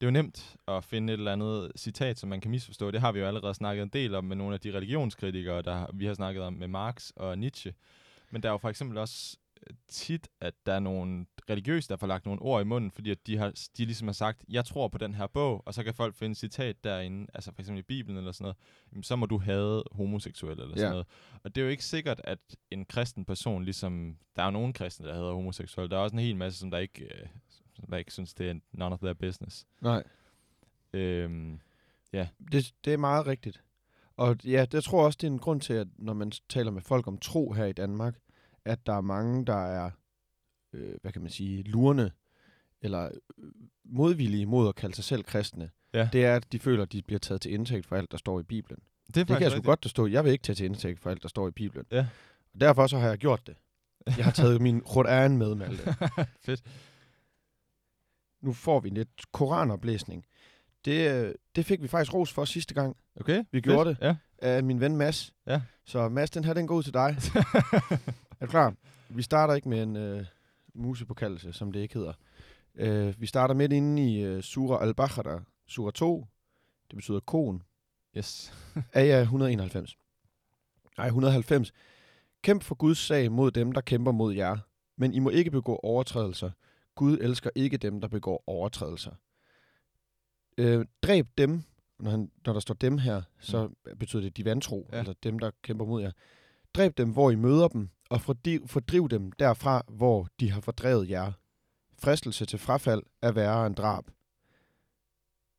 [0.00, 2.90] det er jo nemt at finde et eller andet citat, som man kan misforstå.
[2.90, 5.86] Det har vi jo allerede snakket en del om med nogle af de religionskritikere, der
[5.94, 7.74] vi har snakket om med Marx og Nietzsche.
[8.30, 9.36] Men der er jo for eksempel også
[9.88, 13.26] tit, at der er nogle religiøse, der får lagt nogle ord i munden, fordi at
[13.26, 15.94] de, har, de ligesom har sagt, jeg tror på den her bog, og så kan
[15.94, 18.56] folk finde et citat derinde, altså for eksempel i Bibelen eller sådan noget,
[18.92, 20.90] jamen, så må du have homoseksuelle eller sådan Ja.
[20.90, 21.06] noget.
[21.42, 22.38] Og det er jo ikke sikkert, at
[22.70, 26.16] en kristen person, ligesom, der er jo nogle kristne, der hedder homoseksuelle, der er også
[26.16, 27.26] en hel masse, som der ikke, øh,
[27.74, 29.66] som der ikke synes, det er none of their business.
[29.80, 30.02] Nej.
[30.92, 31.60] Øhm,
[32.52, 33.62] Det, det er meget rigtigt.
[34.16, 36.82] Og ja, det tror også, det er en grund til, at når man taler med
[36.82, 38.18] folk om tro her i Danmark,
[38.68, 39.90] at der er mange, der er,
[40.72, 42.10] øh, hvad kan man sige, lurende,
[42.82, 43.04] eller
[43.38, 43.44] øh,
[43.84, 45.70] modvillige mod at kalde sig selv kristne.
[45.94, 46.08] Ja.
[46.12, 48.40] Det er, at de føler, at de bliver taget til indtægt for alt, der står
[48.40, 48.80] i Bibelen.
[49.06, 50.06] det er Det kan jeg sgu godt forstå.
[50.06, 51.86] Jeg vil ikke tage til indtægt for alt, der står i Bibelen.
[51.90, 52.06] Ja.
[52.54, 53.56] Og derfor så har jeg gjort det.
[54.16, 55.94] Jeg har taget min Quran med, Malte.
[56.44, 56.62] Fedt.
[58.40, 60.24] Nu får vi lidt koranoplæsning.
[60.84, 63.64] Det, øh, det fik vi faktisk ros for sidste gang Okay, Vi fedt.
[63.64, 63.98] gjorde det.
[64.00, 64.16] Ja.
[64.38, 65.34] af min ven Mads.
[65.46, 65.62] Ja.
[65.84, 67.16] Så Mads, den her, den går ud til dig.
[68.40, 68.74] er du klar?
[69.08, 70.24] Vi starter ikke med en øh,
[70.74, 72.12] musepåkaldelse, som det ikke hedder.
[72.74, 76.26] Øh, vi starter midt inde i øh, Surah al-Baqarah, Surah 2.
[76.90, 77.62] Det betyder kon.
[78.16, 78.52] yes.
[78.92, 79.96] Aya 191.
[80.98, 81.72] Nej, 190.
[82.42, 84.56] Kæmp for Guds sag mod dem, der kæmper mod jer.
[84.96, 86.50] Men I må ikke begå overtrædelser.
[86.94, 89.12] Gud elsker ikke dem, der begår overtrædelser.
[90.58, 91.62] Øh, dræb dem,
[91.98, 94.98] når, han, når der står dem her, så betyder det de vantro, Ja.
[94.98, 96.12] altså dem, der kæmper mod jer.
[96.74, 101.32] Dræb dem, hvor I møder dem, og fordriv, dem derfra, hvor de har fordrevet jer.
[101.98, 104.04] Fristelse til frafald er værre end drab.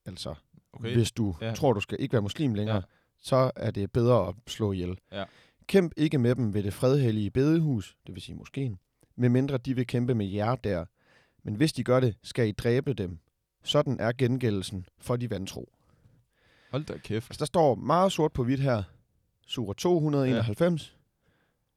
[0.06, 0.36] Altså,
[0.74, 0.94] Okay.
[0.94, 1.54] hvis du Ja.
[1.54, 2.82] tror, du skal ikke være muslim længere, ja.
[3.18, 5.00] så er det bedre at slå ihjel.
[5.12, 5.26] Ja.
[5.68, 8.80] Kæmp ikke med dem ved det fredhellige bedehus, det vil sige moskeen,
[9.16, 10.86] medmindre de vil kæmpe med jer der.
[11.44, 13.20] Men hvis de gør det, skal I dræbe dem.
[13.64, 15.70] Sådan er gengældelsen for de vantro.
[16.72, 17.30] Hold da kæft.
[17.32, 18.84] Altså, der står meget sort på hvidt her.
[19.48, 20.98] Sura 291.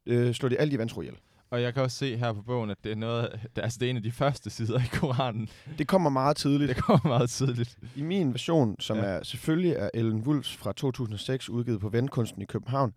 [0.07, 1.17] Øh, slå de alle de vantro ihjel.
[1.51, 3.87] Og jeg kan også se her på bogen, at det er, noget, det, altså det
[3.87, 5.49] er en af de første sider i Koranen.
[5.79, 6.69] Det kommer meget tidligt.
[6.69, 7.79] Det kommer meget tidligt.
[7.97, 9.03] I min version, som Ja.
[9.05, 12.95] er selvfølgelig er Ellen Wulfs fra 2006, udgivet på Vendkunsten i København,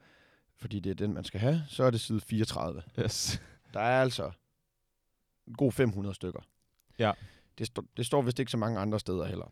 [0.58, 2.82] fordi det er den, man skal have, så er det side 34.
[3.00, 3.42] Yes.
[3.74, 4.32] Der er altså
[5.48, 6.40] en god 500 stykker.
[7.00, 7.12] Ja.
[7.58, 9.52] Det, sto- det står vist ikke så mange andre steder heller.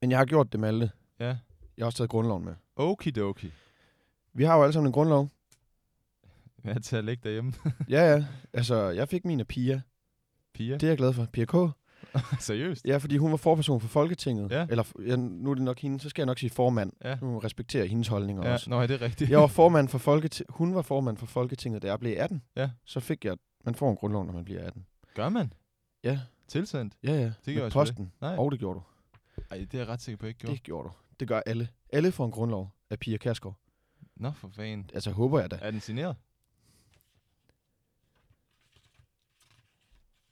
[0.00, 0.90] Men jeg har gjort det, Malte.
[1.20, 1.26] Ja.
[1.26, 1.36] Jeg
[1.78, 2.54] har også taget grundloven med.
[2.76, 3.52] Okidoki.
[4.32, 5.28] Vi har jo alle sammen en grundlov.
[6.64, 7.52] Jeg er til at ligge derhjemme.
[7.88, 8.24] Ja, ja.
[8.52, 9.80] Altså, jeg fik min af Pia.
[10.54, 10.74] Pia.
[10.74, 11.26] Det er jeg glad for.
[11.32, 11.54] Pia K.
[12.40, 12.84] Seriøst?
[12.86, 14.50] Ja, fordi hun var forperson for Folketinget.
[14.50, 14.66] Ja.
[14.70, 16.92] Eller, ja, nu er det nok hende, så skal jeg nok sige formand.
[17.04, 17.16] Ja.
[17.22, 18.70] Nu respekterer hendes holdninger Ja, også.
[18.70, 19.30] nå, er det rigtigt?
[19.30, 20.54] Jeg var formand for Folketinget.
[20.56, 22.42] Hun var formand for Folketinget, da jeg blev 18.
[22.56, 22.70] Ja.
[22.84, 23.36] Så fik jeg...
[23.64, 24.86] Man får en grundlov, når man bliver 18.
[25.14, 25.52] Gør man?
[26.04, 26.20] Ja.
[26.48, 26.94] Tilsendt?
[27.02, 27.32] Ja, ja.
[27.46, 28.12] jeg sgu posten.
[28.20, 28.36] Nej.
[28.36, 28.82] Og det gjorde du.
[29.50, 30.54] Ej, det er jeg ret sikker på, jeg ikke gjorde.
[30.54, 30.92] Det gjorde du.
[31.20, 31.68] Det gør alle.
[31.92, 33.56] Alle får en grundlov af Pia Kærsgaard.
[34.16, 34.90] Nå, for fanden.
[34.94, 35.58] Altså, håber jeg da.
[35.62, 36.16] Er den signeret?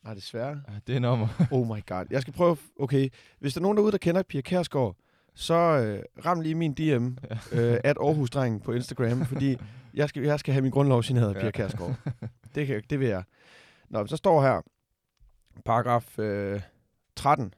[0.05, 0.61] Nej, desværre.
[0.69, 1.29] Ja, det er nummer.
[1.51, 2.05] Oh my god.
[2.11, 2.57] Jeg skal prøve...
[2.81, 4.97] Okay, hvis der er nogen derude, der kender Pia Kærsgaard,
[5.35, 7.07] så øh, ram lige min DM,
[7.53, 9.57] øh, at Aarhus-drengen på Instagram, fordi
[9.95, 11.51] jeg skal, jeg skal have min grundlov signeret af Pia Ja.
[11.51, 11.95] Kærsgaard.
[12.55, 13.23] Det, kan, det vil jeg.
[13.89, 14.61] Nå, så står her,
[15.65, 16.63] paragraf øh,
[17.17, 17.55] 13.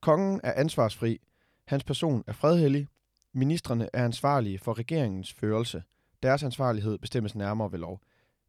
[0.00, 1.20] Kongen er ansvarsfri.
[1.66, 2.88] Hans person er fredhellig.
[3.34, 5.82] Ministrene er ansvarlige for regeringens førelse.
[6.22, 8.00] Deres ansvarlighed bestemmes nærmere ved lov.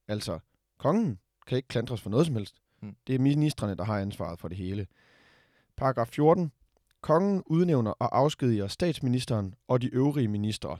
[0.08, 0.40] Altså,
[0.78, 2.56] kongen kan ikke klandres for noget som helst.
[2.82, 2.96] Mm.
[3.08, 4.88] Det er ministrene, der har ansvaret for det hele.
[5.78, 6.52] Paragraf 14.
[7.02, 10.78] Kongen udnævner og afskediger statsministeren og de øvrige ministre.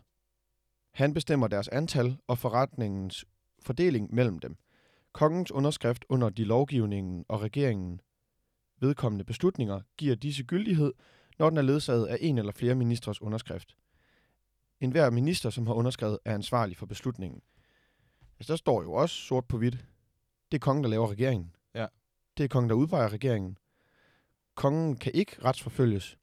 [0.92, 3.26] Han bestemmer deres antal og forretningens
[3.60, 4.58] fordeling mellem dem.
[5.12, 8.02] Kongens underskrift under de lovgivningen og regeringen
[8.80, 10.94] vedkommende beslutninger giver disse gyldighed,
[11.40, 13.76] når den er ledsaget af en eller flere ministres underskrift.
[14.80, 17.42] En hver minister, som har underskrevet, er ansvarlig for beslutningen.
[18.40, 19.86] Altså, der står jo også sort på hvidt.
[20.52, 21.56] Det er kongen, der laver regeringen.
[21.76, 21.86] Ja.
[22.38, 23.58] Det er kongen, der udpeger regeringen.
[24.56, 26.18] Kongen kan ikke retsforfølges.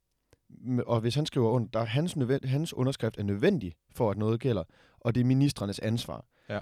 [0.86, 4.18] Og hvis han skriver under, der er hans, nødvend- hans underskrift er nødvendig for, at
[4.18, 4.64] noget gælder,
[5.00, 6.24] og det er ministrenes ansvar.
[6.48, 6.60] Ja.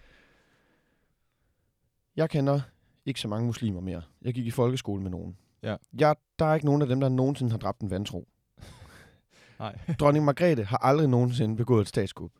[2.17, 2.61] Jeg kender
[3.07, 4.03] ikke så mange muslimer mere.
[4.23, 5.37] Jeg gik i folkeskole med nogen.
[5.63, 5.77] Ja.
[5.99, 8.29] Jeg, der er ikke nogen af dem, der nogensinde har dræbt en vantro.
[9.59, 9.79] Nej.
[10.01, 12.31] Dronning Margrethe har aldrig nogensinde begået et statskup.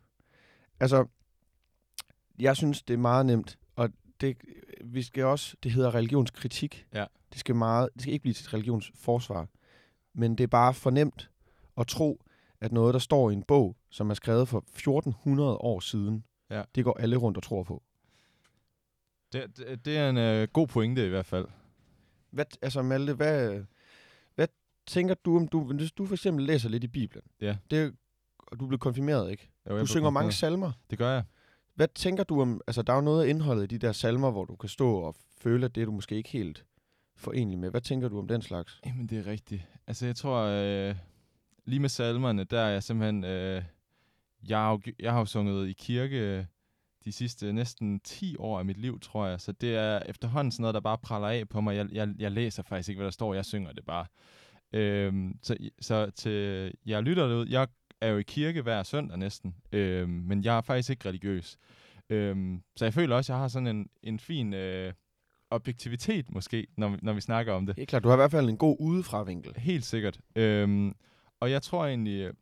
[0.79, 1.05] Altså,
[2.39, 3.89] jeg synes, det er meget nemt, og
[4.21, 4.37] det,
[4.93, 6.85] vi skal også, det hedder religionskritik.
[6.93, 7.05] Ja.
[7.31, 9.47] Det skal, meget, det skal ikke blive til et religionsforsvar.
[10.13, 11.29] Men det er bare for nemt
[11.77, 12.21] at tro,
[12.61, 16.63] at noget, der står i en bog, som er skrevet for 1400 år siden, Ja.
[16.75, 17.83] det går alle rundt og tror på.
[19.33, 21.47] Det, det, det er en øh, god pointe i hvert fald.
[22.31, 23.63] Hvad, altså Malte, hvad,
[24.35, 24.47] hvad
[24.87, 27.57] tænker du om, du, hvis du for eksempel læser lidt i Bibelen, Ja.
[27.71, 27.95] det,
[28.37, 29.49] og du blev konfirmeret, ikke?
[29.69, 30.71] Jo, Du synger mange salmer.
[30.89, 31.23] Det gør jeg.
[31.75, 34.31] Hvad tænker du om, altså der er jo noget af indholdet i de der salmer,
[34.31, 36.65] hvor du kan stå og føle, at det er du måske ikke helt
[37.15, 37.69] forenlig med.
[37.69, 38.81] Hvad tænker du om den slags?
[38.85, 39.67] Jamen, det er rigtigt.
[39.87, 40.95] Altså, jeg tror, øh,
[41.65, 43.23] lige med salmerne, der er jeg simpelthen...
[43.23, 43.63] Øh,
[44.49, 46.45] jeg, har jeg har jo sunget i kirke øh,
[47.05, 49.41] de sidste næsten 10 år af mit liv, tror jeg.
[49.41, 51.75] Så det er efterhånden sådan noget, der bare praller af på mig.
[51.75, 53.33] Jeg, jeg, jeg læser faktisk ikke, hvad der står.
[53.33, 54.05] Jeg synger det bare.
[54.73, 57.47] Øhm, så, så til jeg lytter ud.
[57.47, 57.67] jeg
[58.05, 61.57] er jo i kirke hver søndag næsten, øhm, men jeg er faktisk ikke religiøs.
[62.09, 64.93] Øhm, så jeg føler også, at jeg har sådan en, en fin øh,
[65.49, 67.75] objektivitet måske, når, når vi snakker om det.
[67.75, 69.53] Helt klart, du har i hvert fald en god udefra-vinkel.
[69.57, 70.19] Helt sikkert.
[70.35, 70.95] Øhm,
[71.39, 72.33] og jeg tror egentlig, øh,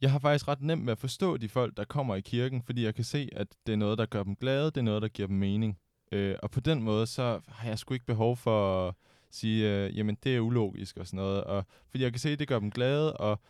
[0.00, 2.84] jeg har faktisk ret nemt med at forstå de folk, der kommer i kirken, fordi
[2.84, 5.08] jeg kan se, at det er noget, der gør dem glade, det er noget, der
[5.08, 5.78] giver dem mening.
[6.12, 8.94] Øh, og på den måde, så har jeg sgu ikke behov for at
[9.30, 11.44] sige, øh, jamen det er ulogisk og sådan noget.
[11.44, 13.40] Og, fordi jeg kan se, at det gør dem glade, og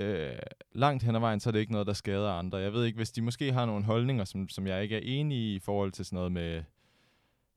[0.00, 0.38] øh,
[0.72, 2.58] langt hen ad vejen, så er det ikke noget, der skader andre.
[2.58, 5.38] Jeg ved ikke, hvis de måske har nogle holdninger, som, som jeg ikke er enig
[5.38, 6.62] i i forhold til sådan noget med, hvad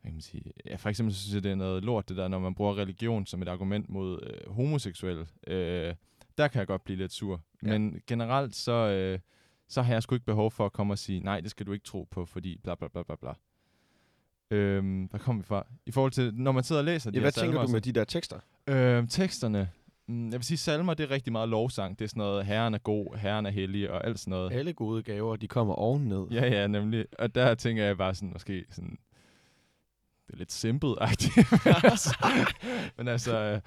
[0.04, 2.28] kan man sige, ja, for eksempel så synes jeg, det er noget lort, det der,
[2.28, 5.28] når man bruger religion som et argument mod øh, homoseksuelle.
[5.48, 5.96] Øh,
[6.38, 7.42] der kan jeg godt blive lidt sur.
[7.64, 7.68] Ja.
[7.68, 9.20] Men generelt, så, øh,
[9.68, 11.72] så har jeg sgu ikke behov for at komme og sige, nej, det skal du
[11.74, 13.34] ikke tro på, fordi bla bla bla bla bla.
[14.52, 15.66] Øhm, hvad kom vi fra?
[15.86, 17.72] I forhold til, når man sidder og læser de Ja, her hvad salmer, tænker du
[17.72, 18.40] med de der tekster?
[18.68, 19.70] Øh, teksterne.
[20.08, 22.00] Mm, Jeg vil sige, salmer, det er rigtig meget lovsang.
[22.00, 24.54] Det er sådan noget, herren er god, herren er hellig og alt sådan noget.
[24.54, 26.28] Alle gode gaver, de kommer ovenned.
[26.32, 27.06] Ja, ja, nemlig.
[27.20, 28.98] Og der tænker jeg bare sådan, måske sådan,
[30.28, 31.48] det er lidt simpelt agtigt
[32.98, 33.62] Men altså, øh,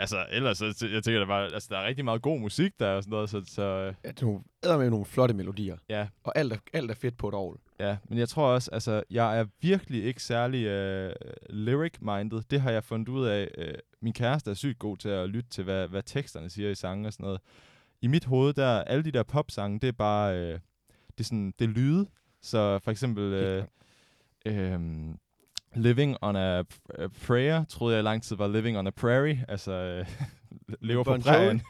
[0.00, 2.90] altså, ellers, så, jeg tænker, der, var, altså, der er rigtig meget god musik der
[2.90, 5.76] og sådan noget, så, så øh, Ja, det er med nogle flotte melodier.
[5.88, 7.56] ja, Og alt er, alt er fedt på et år.
[7.80, 11.12] Ja, men jeg tror også, altså, jeg er virkelig ikke særlig øh,
[11.50, 12.42] lyric-minded.
[12.50, 13.48] Det har jeg fundet ud af.
[13.58, 16.74] Øh, min kæreste er sygt god til at lytte til, hvad, hvad teksterne siger i
[16.74, 17.40] sange og sådan noget.
[18.02, 20.58] I mit hoved, der alle de der popsange, det er bare, øh,
[21.08, 22.06] det er sådan, det er lyde.
[22.42, 23.64] Så for eksempel, øh,
[24.46, 24.80] øh,
[25.74, 26.58] Living on a
[26.98, 29.44] a Prayer, troede jeg i lang tid var Living on a Prairie.
[29.48, 30.06] Altså, øh,
[30.88, 31.62] lever på Bon prærien.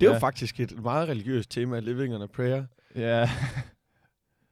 [0.00, 2.64] Det er jo faktisk et meget religiøst tema, Living on a Prayer.
[2.96, 3.30] Ja,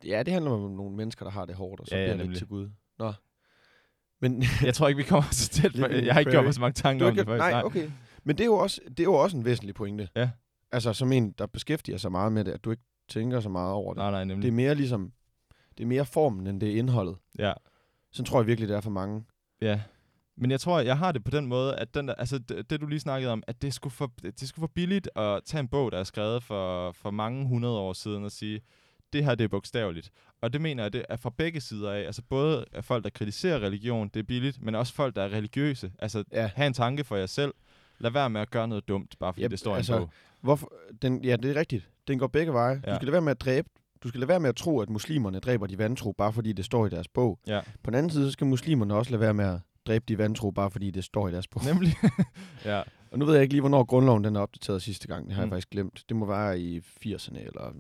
[0.05, 2.15] Ja, det handler om nogle mennesker, der har det hårdt, og så Ja, ja, ja,
[2.15, 2.71] bliver lidt til Gud.
[2.99, 3.13] Nå.
[4.21, 5.75] Men, jeg tror ikke, vi kommer så tæt.
[5.75, 7.51] Jeg har ikke gjort mig så mange tanker om det faktisk.
[7.51, 7.91] nej, okay.
[8.25, 10.09] Men det er, jo også, det er jo også en væsentlig pointe.
[10.17, 10.31] Ja.
[10.73, 13.73] Altså, som en, der beskæftiger sig meget med det, at du ikke tænker så meget
[13.73, 13.99] over det.
[13.99, 14.43] Nej, nej, nemlig.
[14.43, 15.13] Det er mere ligesom,
[15.79, 17.17] det er mere formen, end det er indholdet.
[17.39, 17.53] Ja.
[18.15, 19.25] Sådan tror jeg virkelig, det er for mange.
[19.61, 19.81] Ja.
[20.37, 22.81] Men jeg tror, jeg har det på den måde, at den der, altså det, det,
[22.81, 25.69] du lige snakkede om, at det skulle for, det skulle for billigt at tage en
[25.69, 28.61] bog, der er skrevet for, for mange hundrede år siden og sige,
[29.13, 30.11] det her det er bogstaveligt.
[30.43, 32.01] Og det mener jeg, det er fra begge sider af.
[32.01, 35.29] Altså både af folk, der kritiserer religion, det er billigt, men også folk, der er
[35.29, 35.93] religiøse.
[35.99, 36.51] Altså Ja.
[36.55, 37.55] have en tanke for jer selv.
[37.99, 40.03] Lad være med at gøre noget dumt, bare fordi Ja, det står altså, i en
[40.03, 40.11] bog.
[40.41, 40.73] Hvorfor,
[41.03, 41.89] den, ja, det er rigtigt.
[42.09, 42.83] Den går begge veje.
[42.87, 42.91] Ja.
[42.91, 43.69] Du skal lade være med at dræbe.
[44.05, 46.65] Du skal lade være med at tro, at muslimerne dræber de vantro, bare fordi det
[46.65, 47.39] står i deres bog.
[47.47, 50.19] Ja, På den anden side, så skal muslimerne også lade være med at dræbe de
[50.19, 51.65] vantro, bare fordi det står i deres bog.
[51.65, 51.95] nemlig.
[52.65, 52.83] ja.
[53.11, 55.27] Og nu ved jeg ikke lige, hvornår grundloven den er opdateret sidste gang.
[55.27, 55.47] Det har mm.
[55.47, 56.05] jeg faktisk glemt.
[56.09, 57.73] Det må være i 80'erne, eller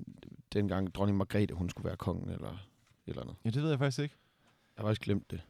[0.53, 2.57] dengang dronning Margrethe, hun skulle være kongen, eller et
[3.07, 3.37] eller andet.
[3.45, 4.15] ja, det ved jeg faktisk ikke.
[4.77, 5.41] Jeg har faktisk glemt det.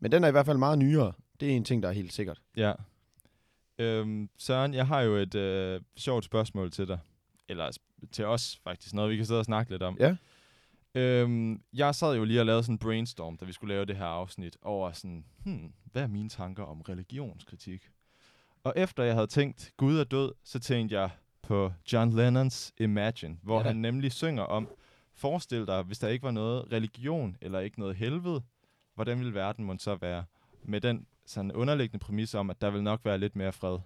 [0.00, 1.12] Men den er i hvert fald meget nyere.
[1.40, 2.40] Det er en ting, der er helt sikkert.
[2.56, 2.72] Ja.
[3.78, 6.98] Øhm, Søren, jeg har jo et øh, sjovt spørgsmål til dig.
[7.48, 7.70] Eller
[8.12, 8.94] til os faktisk.
[8.94, 9.96] Noget, vi kan sidde og snakke lidt om.
[10.00, 10.16] Ja.
[10.94, 13.96] Øhm, jeg sad jo lige og lavede sådan en brainstorm, da vi skulle lave det
[13.96, 17.90] her afsnit, over sådan, hmm, hvad er mine tanker om religionskritik?
[18.64, 21.10] Og efter jeg havde tænkt, Gud er død, så tænkte jeg
[21.42, 24.68] på John Lennons Imagine, hvor Ja han nemlig synger om,
[25.14, 28.42] forestil dig, hvis der ikke var noget religion, eller ikke noget helvede,
[28.94, 30.24] hvordan ville verden må så være?
[30.62, 33.78] Med den sådan underliggende præmis om, at der vil nok være lidt mere fred.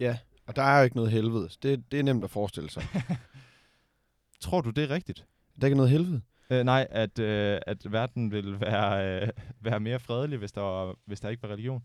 [0.00, 0.18] Ja,
[0.50, 1.48] og der er jo ikke noget helvede.
[1.62, 2.82] Det, det er nemt at forestille sig.
[4.40, 5.26] Tror du, det er rigtigt?
[5.56, 6.22] Der er ikke noget helvede.
[6.50, 9.28] Øh, nej, at, øh, at verden vil være, øh,
[9.60, 11.82] være mere fredelig, hvis der, var, hvis der ikke var religion.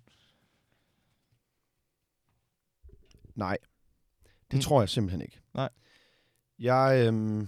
[3.36, 3.58] Nej,
[4.52, 4.62] det Mm.
[4.62, 5.40] tror jeg simpelthen ikke.
[5.54, 5.70] Nej.
[6.60, 7.48] Jeg, øhm,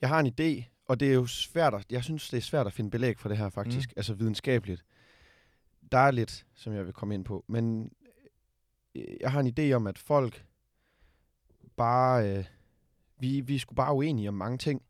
[0.00, 2.66] jeg har en idé, og det er jo svært at, jeg synes, det er svært
[2.66, 3.94] at finde belæg for det her faktisk, mm.
[3.96, 4.84] altså videnskabeligt.
[5.92, 7.92] Der er lidt, som jeg vil komme ind på, men
[8.94, 10.44] jeg har en idé om, at folk
[11.76, 12.44] bare, øh,
[13.18, 14.82] vi, vi er sgu bare uenige om mange ting.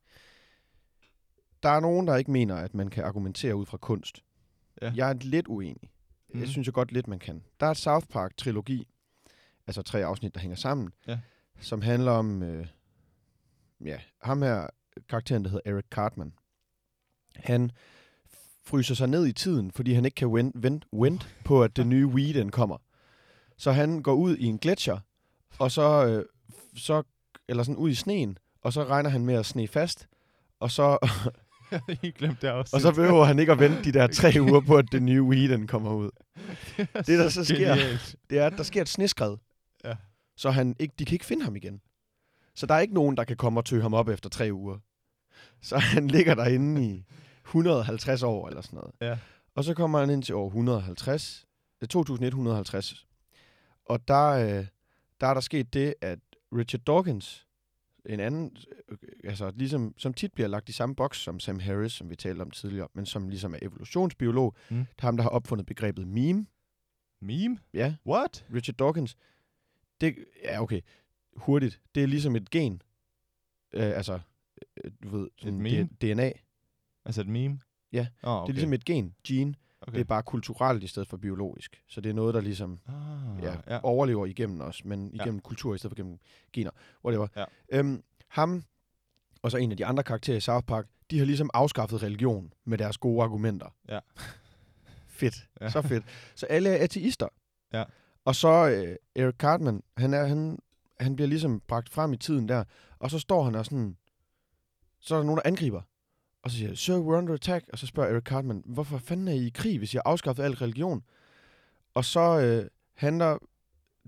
[1.62, 4.24] Der er nogen, der ikke mener, at man kan argumentere ud fra kunst.
[4.82, 4.92] Ja.
[4.96, 5.82] Jeg er lidt uenig.
[5.82, 5.88] Mm.
[6.32, 6.40] Mhm.
[6.40, 7.44] Jeg synes jo godt lidt, man kan.
[7.60, 8.88] Der er et South Park-trilogi,
[9.66, 11.18] altså tre afsnit, der hænger sammen, Ja.
[11.60, 12.66] som handler om, øh,
[13.84, 14.66] ja, ham her,
[15.08, 16.32] karakteren, der hedder Eric Cartman.
[17.36, 17.70] Han
[18.64, 21.86] fryser sig ned i tiden, fordi han ikke kan vente, vente, vente på, at det
[21.94, 22.78] nye Wii den kommer.
[23.58, 24.98] Så han går ud i en gletscher,
[25.58, 26.24] og så, øh,
[26.76, 27.02] så
[27.48, 30.08] eller sådan ud i sneen, og så regner han med at sne fast,
[30.60, 30.98] og så,
[31.70, 32.76] Jeg havde helt glemt det også.
[32.76, 35.22] og så behøver han ikke at vente de der tre uger på, at det nye
[35.22, 36.10] Wii kommer ud.
[37.06, 37.76] det, der så sker-
[38.30, 39.36] det er, at der sker et sneskred.
[39.84, 39.94] Ja.
[40.36, 41.80] Så han ikke, de kan ikke finde ham igen.
[42.54, 44.76] Så der er ikke nogen, der kan komme og tø ham op efter tre uger.
[45.62, 47.04] Så han ligger derinde i
[47.44, 48.92] 150 år eller sådan noget.
[49.00, 49.18] Ja.
[49.54, 51.46] Og så kommer han ind til år 150,
[51.80, 53.06] det er 2150.
[53.88, 54.66] Og der, øh,
[55.20, 56.18] der er der sket det, at
[56.52, 57.46] Richard Dawkins,
[58.06, 58.56] en anden,
[58.88, 62.16] øh, altså ligesom, som tit bliver lagt i samme boks som Sam Harris, som vi
[62.16, 64.76] talte om tidligere, men som ligesom er evolutionsbiolog, Mm.
[64.76, 66.46] det er ham, der har opfundet begrebet meme.
[67.20, 67.58] Meme?
[67.74, 68.46] Ja, What?
[68.54, 69.16] Richard Dawkins,
[70.00, 70.80] det, ja okay,
[71.36, 72.82] hurtigt, det er ligesom et gen,
[73.74, 74.20] øh, altså,
[74.84, 75.88] øh, du ved, sådan meme?
[75.92, 76.32] D- DNA,
[77.04, 77.60] Altså et meme?
[77.92, 78.46] Ja, Oh, okay.
[78.46, 79.54] det er ligesom et gen, gene,
[79.88, 79.94] okay.
[79.94, 83.42] det er bare kulturelt i stedet for biologisk, så det er noget, der ligesom Ah,
[83.44, 83.80] ja, ja.
[83.82, 85.40] overlever igennem os, men igennem ja.
[85.40, 86.18] kultur i stedet for gennem
[86.52, 86.70] gener,
[87.04, 87.26] whatever.
[87.36, 87.44] Ja.
[87.72, 88.64] Øhm, ham,
[89.42, 92.52] og så en af de andre karakterer i South Park, de har ligesom afskaffet religion
[92.64, 93.74] med deres gode argumenter.
[93.88, 93.98] Ja.
[95.20, 95.70] fedt, Ja.
[95.70, 96.04] så fedt.
[96.34, 97.28] Så alle er ateister.
[97.72, 97.84] Ja.
[98.24, 100.58] Og så øh, Eric Cartman, han, er, han,
[101.00, 102.64] han bliver ligesom bragt frem i tiden der,
[102.98, 103.96] og så står han og sådan,
[105.00, 105.82] så er der nogen, der angriber.
[106.48, 107.68] Og så siger Sir, we're under attack.
[107.72, 110.42] Og så spørger Eric Cartman, hvorfor fanden er I i krig, hvis I har afskaffet
[110.42, 111.02] al religion?
[111.94, 113.38] Og så øh, handler,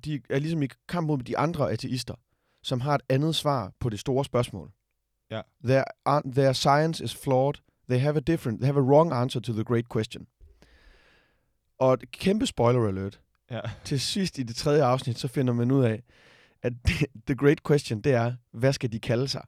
[0.05, 2.14] de er ligesom i kamp mod de andre ateister,
[2.62, 4.70] som har et andet svar på det store spørgsmål.
[5.31, 5.40] Ja.
[5.64, 5.85] Their,
[6.33, 7.55] their science is flawed.
[7.88, 10.26] They have a different, they have a wrong answer to the great question.
[11.79, 13.20] Og et kæmpe spoiler alert.
[13.50, 13.61] Ja.
[13.85, 16.03] til sidst i det tredje afsnit, så finder man ud af,
[16.62, 16.72] at
[17.26, 19.42] the great question, det er, hvad skal de kalde sig?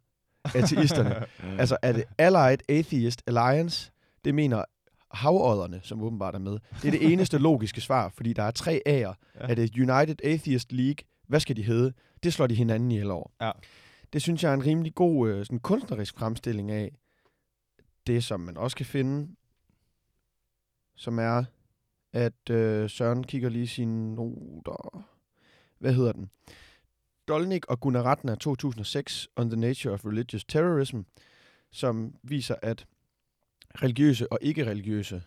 [0.44, 1.24] Ateisterne.
[1.61, 3.92] altså, er det Allied Atheist Alliance?
[4.24, 4.64] Det mener
[5.11, 6.59] havodderne, som åbenbart er med.
[6.83, 8.90] Det er det eneste logiske svar, fordi der er tre A'er.
[8.90, 9.14] Ja.
[9.35, 11.05] Er det United Atheist League?
[11.28, 11.92] Hvad skal de hedde?
[12.22, 13.31] Det slår de hinanden ihjel over.
[13.40, 13.50] Ja.
[14.12, 16.92] Det synes jeg er en rimelig god øh, sådan kunstnerisk fremstilling af
[18.07, 19.28] det, som man også kan finde,
[20.96, 21.44] som er,
[22.12, 25.05] at øh, Søren kigger lige sine noter.
[25.78, 26.31] Hvad hedder den?
[27.33, 31.01] Dolnik og Gunnar Ratner 2006 on the nature of religious terrorism,
[31.71, 32.87] som viser, at
[33.83, 35.23] religiøse og ikke-religiøse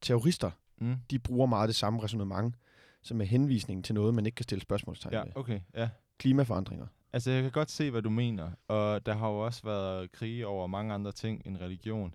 [0.00, 0.96] terrorister, mm.
[1.10, 2.56] de bruger meget det samme resonemang,
[3.02, 5.32] som er henvisning til noget, man ikke kan stille spørgsmålstegn Ja, ved.
[5.34, 5.88] okay, ja.
[6.18, 6.86] Klimaforandringer.
[7.12, 10.46] Altså, jeg kan godt se, hvad du mener, og der har jo også været krige
[10.46, 12.14] over mange andre ting end religion.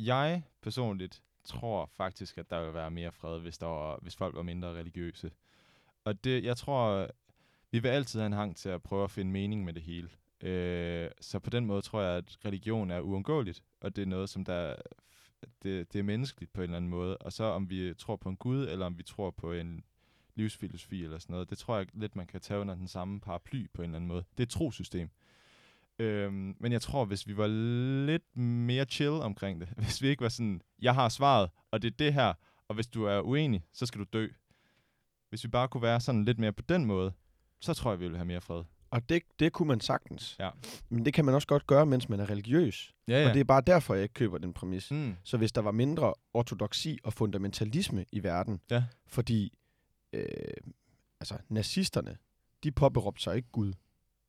[0.00, 4.36] Jeg personligt tror faktisk, at der vil være mere fred, hvis, der var, hvis folk
[4.36, 5.30] var mindre religiøse.
[6.04, 7.08] Og det, jeg tror,
[7.70, 10.08] vi vil altid have en hang til at prøve at finde mening med det hele.
[10.42, 14.30] Øh, så på den måde tror jeg, at religion er uundgåeligt, og det er noget,
[14.30, 14.74] som der
[15.62, 17.16] det, det er menneskeligt på en eller anden måde.
[17.18, 19.84] Og så om vi tror på en Gud, eller om vi tror på en
[20.34, 23.66] livsfilosofi eller sådan noget, det tror jeg lidt, man kan tage under den samme paraply
[23.74, 24.24] på en eller anden måde.
[24.30, 25.10] Det er et trosystem.
[25.98, 27.46] Øhm, men jeg tror, hvis vi var
[28.06, 31.92] lidt mere chill omkring det, hvis vi ikke var sådan, jeg har svaret, og det
[31.92, 32.34] er det her,
[32.68, 34.28] og hvis du er uenig, så skal du dø.
[35.28, 37.12] Hvis vi bare kunne være sådan lidt mere på den måde,
[37.60, 38.62] så tror jeg, vi ville have mere fred.
[38.90, 40.36] Og det, det kunne man sagtens.
[40.38, 40.50] Ja.
[40.88, 42.94] Men det kan man også godt gøre, mens man er religiøs.
[43.08, 44.90] Ja, Og det er bare derfor, jeg ikke køber den præmis.
[44.90, 45.16] Mm.
[45.24, 48.84] Så hvis der var mindre ortodoksi og fundamentalisme i verden, Ja.
[49.06, 49.52] fordi
[50.12, 50.24] øh,
[51.20, 52.16] altså, nazisterne,
[52.64, 53.72] de påberåbte sig ikke Gud.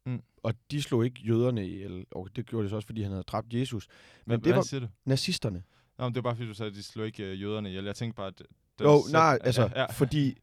[0.06, 0.22] Mm.
[0.44, 3.24] Og de slog ikke jøderne ihjel, og det gjorde det så også, fordi han havde
[3.24, 3.88] dræbt Jesus.
[4.26, 4.88] Men Men det hvad var siger du?
[5.06, 5.64] nazisterne.
[5.98, 7.86] Nå, men det var bare fordi, du sagde, at de slog ikke øh, jøderne ihjel.
[7.86, 8.42] Jeg tænkte bare, at...
[8.82, 9.86] Jo, nej, altså, Ja, ja.
[9.86, 10.38] fordi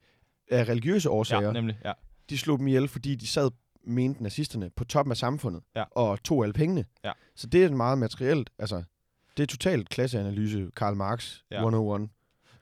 [0.51, 1.93] af religiøse årsager, ja, nemlig, ja.
[2.31, 3.51] De slog dem ihjel, fordi de sad,
[3.87, 5.85] mente nazisterne, på toppen af samfundet, Ja.
[5.91, 6.85] og tog alle pengene.
[7.05, 7.13] Ja.
[7.35, 8.83] Så det er meget materielt, altså,
[9.37, 11.57] det er totalt klasseanalyse, Karl Marx, Ja.
[11.57, 11.61] ja.
[11.61, 12.01] 101.
[12.01, 12.09] Det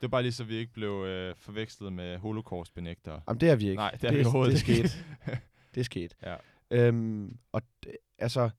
[0.02, 3.20] var bare lige, så vi ikke blev øh, forvekslet med holocaust-benægtere.
[3.28, 3.76] Jamen, det er vi ikke.
[3.76, 4.88] Nej, det er vi overhovedet det er ikke.
[4.88, 5.04] sket.
[5.74, 6.16] det er sket.
[6.22, 6.36] Ja.
[6.70, 7.62] Øhm, og
[8.18, 8.50] altså,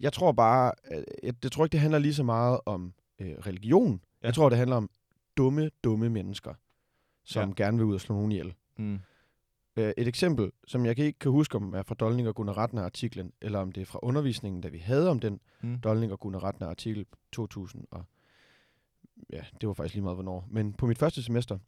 [0.00, 3.32] jeg tror bare, øh, jeg, jeg tror ikke, det handler lige så meget om øh,
[3.38, 4.00] religion.
[4.22, 4.26] Ja.
[4.26, 4.90] Jeg tror, det handler om
[5.36, 6.54] dumme, dumme mennesker,
[7.24, 7.64] som Ja.
[7.64, 8.54] gerne vil ud og slå nogen ihjel.
[8.78, 8.98] Mm.
[9.78, 12.82] Øh, et eksempel, som jeg ikke kan huske, om er fra Dolning og Gunnar Ratner
[12.82, 15.80] artiklen, eller om det er fra undervisningen, da vi havde om den Mm.
[15.80, 18.04] Dolning og Gunnar Ratner artikel 2000 og
[19.32, 20.46] ja, det var faktisk lige meget hvornår.
[20.50, 21.58] Men på mit første semester,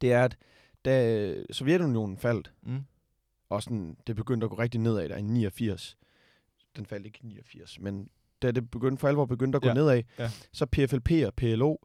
[0.00, 0.36] det er, at
[0.84, 2.80] da Sovjetunionen faldt, Mm.
[3.48, 5.96] og sådan, det begyndte at gå rigtig nedad der i 89.
[6.76, 8.10] Den faldt ikke i 89, men
[8.42, 10.30] da det begyndte for alvor begyndte at gå Ja, nedad, ja.
[10.52, 11.76] så PFLP og PLO,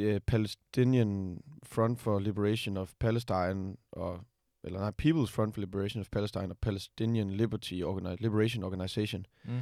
[0.00, 4.20] uh, Palestinian Front for Liberation of Palestine, og,
[4.64, 9.60] eller nej, People's Front for Liberation of Palestine og Palestinian Liberty Organi- Liberation Organization, Mm.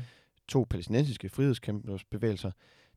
[0.48, 2.50] to palæstinensiske frihedskæmpersbevægelser,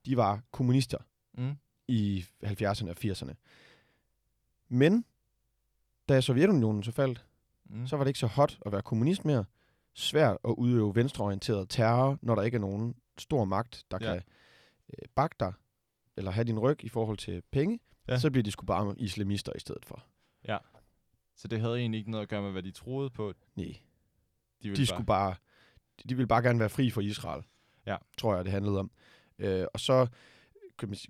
[0.05, 0.97] de var kommunister
[1.33, 1.55] Mm.
[1.87, 3.33] i 70'erne og 80'erne.
[4.69, 5.05] Men
[6.09, 7.25] da Sovjetunionen så faldt,
[7.69, 7.87] Mm.
[7.87, 9.45] så var det ikke så hot at være kommunist mere.
[9.93, 14.05] Svært at udøve venstreorienteret terror, når der ikke er nogen stor magt, der Ja.
[14.13, 14.15] kan
[14.93, 15.53] øh, bakke dig,
[16.17, 17.79] eller have din ryg i forhold til penge.
[18.07, 18.19] Ja.
[18.19, 20.03] Så bliver de sgu bare islamister i stedet for.
[20.47, 20.57] Ja.
[21.37, 23.33] Så det havde egentlig ikke noget at gøre med, hvad de troede på.
[23.55, 23.73] Nej, De,
[24.63, 25.35] de ville skulle bare,
[26.09, 27.43] de ville bare gerne være fri for Israel.
[27.85, 27.97] Ja.
[28.17, 28.91] Tror jeg, det handlede om.
[29.39, 30.07] Øh, og så,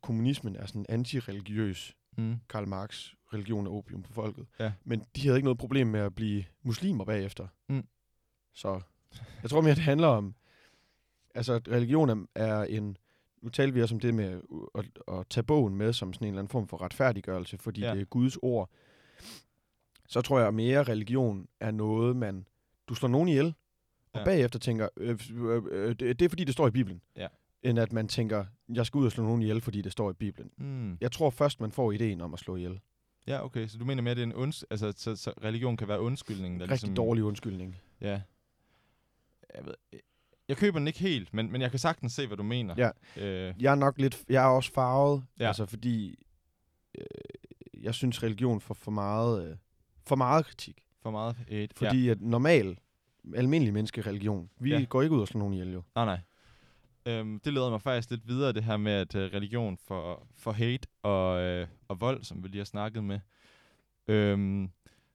[0.01, 1.95] kommunismen er sådan antireligiøs.
[2.17, 2.35] Mm.
[2.49, 4.45] Karl Marx, religion og opium på folket.
[4.59, 4.73] Ja.
[4.83, 7.47] Men de havde ikke noget problem med at blive muslimer bagefter.
[7.69, 7.87] Mm.
[8.53, 8.81] Så
[9.41, 10.35] jeg tror mere, det handler om...
[11.35, 12.97] Altså, religion er- en...
[13.41, 14.41] Nu talte vi også om det med
[14.75, 14.85] at,
[15.17, 17.93] at tage bogen med som sådan en eller anden form for retfærdiggørelse, fordi ja.
[17.93, 18.69] det er Guds ord.
[20.07, 22.47] Så tror jeg mere, religion er noget, man...
[22.87, 23.53] Du slår nogen ihjel,
[24.13, 24.25] og Ja.
[24.25, 27.01] bagefter tænker, øh, øh, øh, det, det er fordi, det står i Bibelen.
[27.15, 27.27] Ja.
[27.63, 30.13] End at man tænker, jeg skal ud og slå nogen ihjel, fordi det står i
[30.13, 30.51] Bibelen.
[30.57, 30.97] Mm.
[31.01, 32.79] Jeg tror først, man får ideen om at slå ihjel.
[33.27, 33.67] Ja, okay.
[33.67, 36.01] Så du mener mere, at det er en unds- altså, så, så religion kan være
[36.01, 36.59] undskyldningen?
[36.59, 37.75] Der Rigtig ligesom, dårlig undskyldning.
[38.01, 38.21] Ja.
[39.55, 39.73] Jeg, ved,
[40.47, 42.75] jeg køber den ikke helt, men, men jeg kan sagtens se, hvad du mener.
[42.77, 42.89] Ja.
[43.25, 45.47] Øh, Jeg er nok lidt, jeg er også farvet, ja.
[45.47, 46.25] altså fordi
[46.97, 47.03] øh,
[47.83, 49.55] jeg synes religion får for meget, øh,
[50.07, 50.83] for meget kritik.
[51.01, 51.75] for meget hate.
[51.75, 52.11] Fordi ja.
[52.11, 52.77] at normal,
[53.35, 54.79] almindelig menneskereligion, vi Ja.
[54.79, 54.85] ja.
[54.85, 55.83] går ikke ud og slår nogen ihjel jo.
[55.95, 56.19] Nej, nej.
[57.05, 60.51] Øhm, det leder mig faktisk lidt videre, det her med, at øh, religion for, for
[60.51, 63.19] hate og, øh, og vold, som vi lige har snakket med.
[64.07, 64.69] Øhm,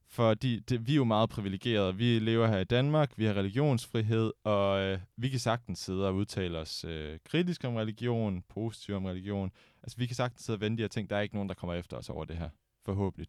[0.07, 1.95] fordi det, vi er jo meget privilegerede.
[1.95, 6.15] Vi lever her i Danmark, vi har religionsfrihed, og øh, vi kan sagtens sidde og
[6.15, 9.51] udtale os øh, kritisk om religion, positivt om religion.
[9.83, 11.09] Altså, vi kan sagtens sidde og vende de her ting.
[11.09, 12.49] Der er ikke nogen, der kommer efter os over det her,
[12.85, 13.27] forhåbentlig.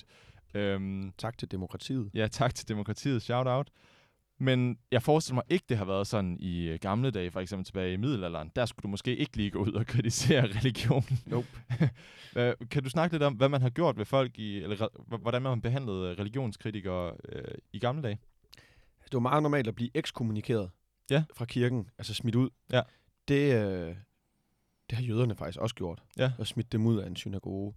[0.54, 2.10] Øhm, Tak til demokratiet.
[2.14, 3.22] ja, tak til demokratiet.
[3.22, 3.70] Shout out.
[4.38, 7.64] Men jeg forestiller mig ikke, det har været sådan i øh, gamle dage, for eksempel
[7.64, 8.50] tilbage i middelalderen.
[8.56, 11.18] Der skulle du måske ikke lige gå ud og kritisere religionen.
[11.26, 11.48] Nope.
[12.70, 15.50] Kan du snakke lidt om, hvad man har gjort ved folk, i, eller hvordan man
[15.50, 18.18] har behandlet øh, religionskritikere øh, i gamle dage?
[19.04, 20.70] Det var meget normalt at blive ekskommunikeret
[21.10, 21.24] Ja.
[21.34, 22.50] fra kirken, altså smidt ud.
[22.72, 22.82] Ja.
[23.28, 23.96] Det, øh,
[24.90, 26.02] det har jøderne faktisk også gjort.
[26.18, 26.32] Ja.
[26.38, 27.74] Og smidt dem ud af en synagoge.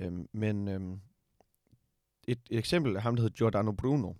[0.00, 1.00] Øhm, men øhm,
[2.28, 4.12] et, et eksempel er ham, der hed Giordano Bruno.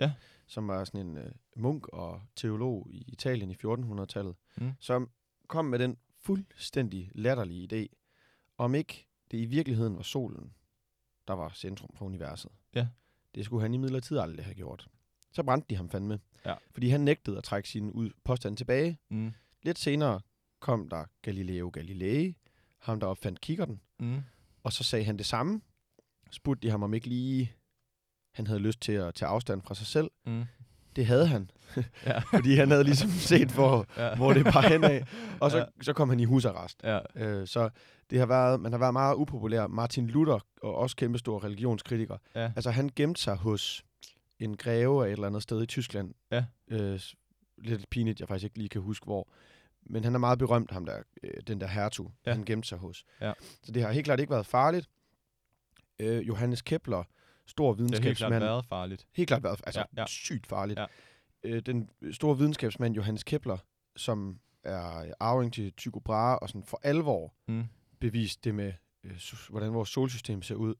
[0.00, 0.12] Ja.
[0.46, 4.34] Som var sådan en øh, munk og teolog i Italien i 1400-tallet.
[4.56, 4.72] Mm.
[4.80, 5.10] Som
[5.48, 7.86] kom med den fuldstændig latterlige idé,
[8.58, 10.52] om ikke det i virkeligheden var solen,
[11.28, 12.50] der var centrum for universet.
[12.74, 12.88] Ja.
[13.34, 14.88] Det skulle han i midlertid aldrig have gjort.
[15.32, 16.20] Så brændte de ham fandme.
[16.46, 16.54] Ja.
[16.70, 18.98] Fordi han nægtede at trække sin ud- påstand tilbage.
[19.08, 19.32] Mm.
[19.62, 20.20] Lidt senere
[20.60, 22.36] kom der Galileo Galilei,
[22.78, 24.20] ham der opfandt kikkerten, Mm.
[24.62, 25.60] og så sagde han det samme.
[26.32, 27.52] Spurgte de ham om ikke lige,
[28.34, 30.10] han havde lyst til at tage afstand fra sig selv.
[30.26, 30.44] Mm.
[30.96, 31.50] Det havde han,
[32.06, 32.18] Ja.
[32.34, 34.16] fordi han havde ligesom set, hvor, ja.
[34.16, 35.00] hvor det bare henad.
[35.40, 35.64] Og så, Ja.
[35.82, 36.80] så kom han i husarrest.
[36.84, 36.98] Ja.
[37.14, 37.70] Øh, så
[38.10, 39.66] det har været, man har været meget upopulær.
[39.66, 42.52] Martin Luther, og også kæmpestor religionskritiker, Ja.
[42.56, 43.84] altså han gemte sig hos
[44.38, 46.14] en greve af et eller andet sted i Tyskland.
[46.30, 46.44] Ja.
[46.70, 47.00] Øh,
[47.58, 49.28] lidt pinligt, jeg faktisk ikke lige kan huske hvor.
[49.86, 52.32] Men han er meget berømt, ham der, øh, den der hertug, ja.
[52.32, 53.04] han gemte sig hos.
[53.20, 53.32] Ja.
[53.62, 54.88] Så det har helt klart ikke været farligt.
[55.98, 57.02] Øh, Johannes Kepler,
[57.46, 58.44] stor Det har helt klart videnskabsmand.
[58.44, 59.06] været farligt.
[59.16, 60.78] Helt klart været altså, Ja, ja, sygt farligt.
[60.80, 60.86] Ja.
[61.44, 63.56] Øh, den store videnskabsmand Johannes Kepler,
[63.96, 67.64] som er arving til Tycho Brahe, og sådan for alvor Mm.
[68.00, 68.72] bevist det med,
[69.04, 69.12] øh,
[69.50, 70.74] hvordan vores solsystem ser ud.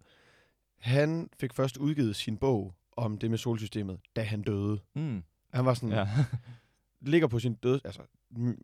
[0.79, 4.81] Han fik først udgivet sin bog om det med solsystemet, da han døde.
[4.95, 5.23] Mm.
[5.55, 6.09] Han var sådan, Ja.
[7.13, 8.03] ligger på sin død, altså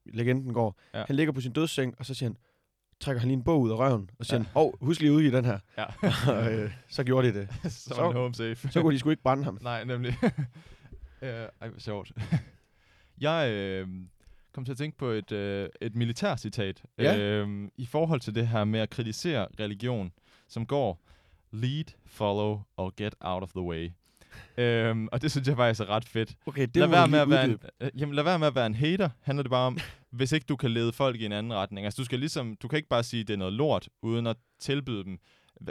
[0.05, 1.05] legenden går, ja.
[1.07, 2.37] han ligger på sin dødsseng, og så siger han,
[3.01, 4.61] trækker han lige en bog ud af røven, og siger Ja.
[4.61, 5.59] åh, husk lige at udgive den her.
[5.79, 5.85] ja.
[6.33, 7.49] og, øh, så gjorde de det.
[7.73, 8.69] så Så- home safe.
[8.71, 9.59] Så kunne de sgu ikke brænde ham.
[9.63, 10.15] Nej, nemlig.
[10.23, 10.29] uh,
[11.61, 12.13] ej, hvor sjovt.
[13.21, 13.89] jeg øh,
[14.53, 16.83] kom til at tænke på et, øh, et militærcitat.
[16.99, 17.19] Ja.
[17.19, 20.13] Øh, I forhold til det her med at kritisere religion,
[20.49, 21.01] som går
[21.53, 23.91] lead, follow og get out of the way.
[24.59, 26.35] Øhm, og det synes jeg faktisk er ret fedt.
[26.47, 28.67] Okay, det lad, være med at være en, øh, jamen, lad være med at være
[28.67, 29.79] en hater, handler det bare om,
[30.11, 31.85] hvis ikke du kan lede folk i en anden retning.
[31.85, 34.27] Altså, du skal ligesom, du kan ikke bare sige, at det er noget lort, uden
[34.27, 35.19] at tilbyde dem,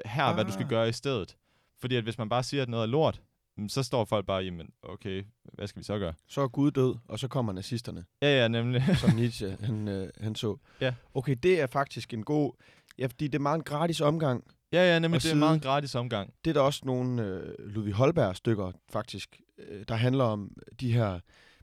[0.05, 0.69] her er, hvad du skal Ah.
[0.69, 1.35] gøre i stedet.
[1.79, 3.21] Fordi at hvis man bare siger, at noget er lort,
[3.57, 5.23] mm, så står folk bare, jamen, okay,
[5.53, 6.13] hvad skal vi så gøre?
[6.27, 8.83] Så er Gud død, og så kommer nazisterne, Ja, ja, nemlig.
[9.01, 10.57] som Nietzsche han, øh, han så.
[10.81, 10.93] Ja.
[11.13, 12.53] Okay, det er faktisk en god...
[12.97, 14.43] Ja, fordi det er meget en gratis omgang.
[14.71, 16.33] ja, ja, nemlig, Og det er meget en gratis omgang.
[16.45, 21.19] Det er der også nogle øh, Ludvig Holberg-stykker, faktisk, øh, der handler om de her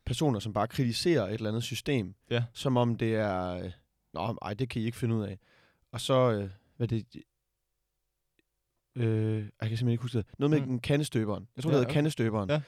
[0.06, 2.14] personer, som bare kritiserer et eller andet system.
[2.30, 2.44] Ja.
[2.52, 3.46] Som om det er...
[3.64, 3.70] Øh,
[4.12, 5.38] Nå, ej, det kan I ikke finde ud af.
[5.92, 6.32] Og så...
[6.32, 7.06] Øh, hvad det...
[8.96, 10.26] Øh, jeg kan simpelthen ikke huske det.
[10.38, 10.72] Noget med Mm.
[10.72, 10.78] mm.
[10.80, 11.48] kandestøberen.
[11.56, 11.94] Jeg tror, Ja, det hedder okay.
[11.94, 12.50] kandestøberen.
[12.50, 12.60] Ja.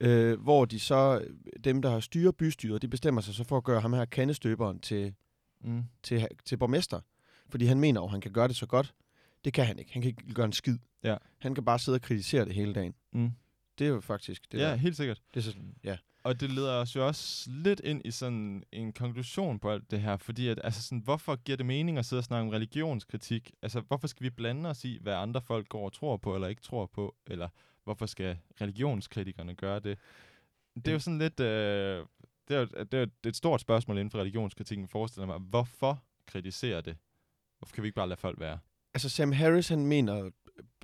[0.00, 1.24] Øh, hvor de så,
[1.64, 4.78] dem der har styrer bystyret, de bestemmer sig så for at gøre ham her kandestøberen
[4.80, 5.14] til,
[5.60, 5.82] Mm.
[6.02, 7.00] til, til borgmester.
[7.48, 8.94] Fordi han mener jo, at han kan gøre det så godt.
[9.44, 9.92] Det kan han ikke.
[9.92, 10.78] Han kan ikke gøre en skid.
[11.02, 11.16] Ja.
[11.38, 12.94] Han kan bare sidde og kritisere det hele dagen.
[13.12, 13.30] Mm.
[13.78, 14.74] Det er jo faktisk det ja, der.
[14.76, 15.22] helt sikkert.
[15.34, 15.96] Det er sådan, ja.
[16.24, 20.00] Og det leder os jo også lidt ind i sådan en konklusion på alt det
[20.00, 23.50] her, fordi at, altså sådan, hvorfor giver det mening at sidde og snakke om religionskritik?
[23.62, 26.48] Altså, hvorfor skal vi blande os i, hvad andre folk går og tror på, eller
[26.48, 27.14] ikke tror på?
[27.26, 27.48] Eller
[27.84, 29.98] hvorfor skal religionskritikerne gøre det?
[30.76, 32.06] Det er jo sådan lidt, øh,
[32.48, 35.38] det, er jo, det er jo et- stort spørgsmål inden for religionskritikken, forestiller mig.
[35.38, 36.96] Hvorfor kritisere det?
[37.58, 38.58] Hvorfor kan vi ikke bare lade folk være?
[38.94, 40.30] Altså Sam Harris, han mener,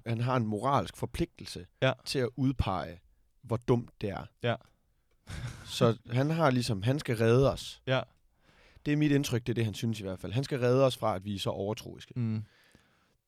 [0.07, 1.93] han har en moralsk forpligtelse Ja.
[2.05, 3.01] til at udpege,
[3.43, 4.25] hvor dumt det er.
[4.43, 4.55] Ja.
[5.65, 7.83] Så han har ligesom, han skal redde os.
[7.87, 8.01] Ja.
[8.87, 10.33] Det er mit indtryk, det er det, han synes i hvert fald.
[10.33, 12.13] Han skal redde os fra, at vi er så overtroiske.
[12.17, 12.45] Mm.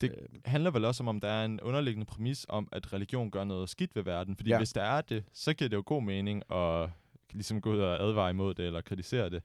[0.01, 3.31] Det Øh, handler vel også om, om der er en underliggende præmis om, at religion
[3.31, 4.37] gør noget skidt ved verden.
[4.37, 4.59] Fordi ja.
[4.59, 6.91] Hvis der er det, så giver det jo god mening at
[7.33, 9.43] ligesom gå ud og advare imod det, eller kritisere det.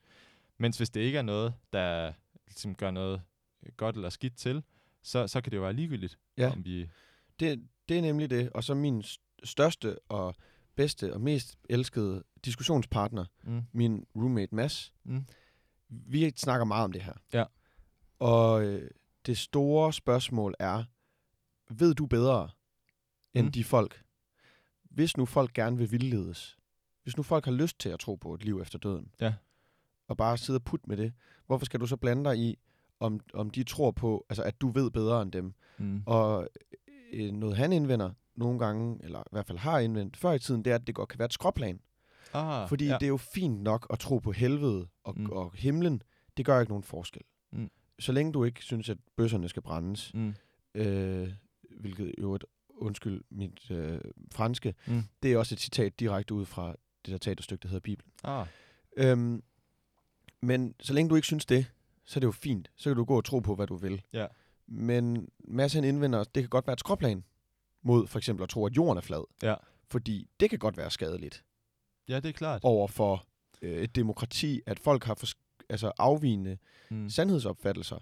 [0.57, 2.13] Mens hvis det ikke er noget, der
[2.47, 3.21] ligesom gør noget
[3.77, 4.63] godt eller skidt til,
[5.03, 6.51] så, så kan det jo være ligegyldigt, Ja.
[6.51, 6.89] om vi...
[7.39, 8.49] Det, det er nemlig det.
[8.49, 10.35] Og så min st- største og
[10.77, 15.25] bedste og mest elskede diskussionspartner, Mm, min roommate Mads, mm,
[15.89, 17.13] vi snakker meget om det her.
[17.33, 17.43] Ja.
[18.19, 18.89] Og øh,
[19.25, 20.83] det store spørgsmål er,
[21.69, 22.49] ved du bedre
[23.33, 23.51] end Mm.
[23.51, 24.03] de folk?
[24.83, 26.57] Hvis nu folk gerne vil vildledes,
[27.03, 29.33] hvis nu folk har lyst til at tro på et liv efter døden, Ja.
[30.07, 31.13] og bare sidde og putte med det,
[31.45, 32.55] hvorfor skal du så blande dig i,
[32.99, 35.53] om, om de tror på, altså at du ved bedre end dem?
[35.77, 36.03] mm.
[36.05, 36.49] Og
[37.13, 40.65] øh, noget han indvender nogle gange, eller i hvert fald har indvendt før i tiden,
[40.65, 41.79] det er, at det godt kan være et skråplan.
[42.33, 42.93] Ah, Fordi ja.
[42.93, 45.29] det er jo fint nok at tro på helvede og, Mm.
[45.29, 46.01] og himlen.
[46.37, 47.21] Det gør ikke nogen forskel.
[47.51, 47.69] Mm.
[47.99, 50.33] Så længe du ikke synes, at bøsserne skal brændes, Mm,
[50.75, 51.29] øh,
[51.79, 53.99] hvilket jo et undskyld mit øh,
[54.31, 55.03] franske, Mm.
[55.23, 56.67] det er også et citat direkte ud fra
[57.05, 58.11] det der teaterstykke, der hedder Bibelen.
[58.23, 58.47] Ah,
[58.97, 59.43] Øhm,
[60.41, 61.65] men så længe du ikke synes det,
[62.05, 62.71] så er det jo fint.
[62.75, 64.01] Så kan du gå og tro på, hvad du vil.
[64.13, 64.25] Ja.
[64.67, 65.29] Men
[65.73, 67.23] han indvender, det kan godt være et skråplan
[67.87, 69.23] mod for eksempel at tro, at jorden er flad.
[69.43, 69.55] Ja.
[69.91, 71.43] Fordi det kan godt være skadeligt
[72.09, 72.61] ja, det er klart.
[72.63, 73.25] over for
[73.61, 76.57] øh, et demokrati, at folk har fors- altså afvigende
[76.91, 77.09] Mm.
[77.09, 77.97] sandhedsopfattelser.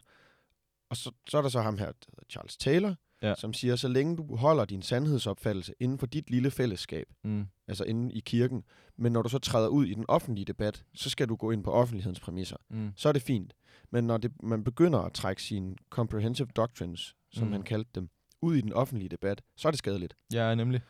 [0.90, 1.92] Og så, så er der så ham her,
[2.30, 3.36] Charles Taylor, Ja.
[3.36, 7.46] som siger, så længe du holder din sandhedsopfattelse inden for dit lille fællesskab, Mm.
[7.68, 8.64] altså inde i kirken,
[8.98, 11.64] men når du så træder ud i den offentlige debat, så skal du gå ind
[11.64, 12.58] på offentlighedens præmisser.
[12.70, 12.92] Mm.
[12.96, 13.54] Så er det fint.
[13.92, 17.52] Men når det, man begynder at trække sine comprehensive doctrines, som mm.
[17.54, 18.10] han kaldte dem,
[18.46, 20.16] ud i den offentlige debat, så er det skadeligt.
[20.34, 20.82] Ja, nemlig.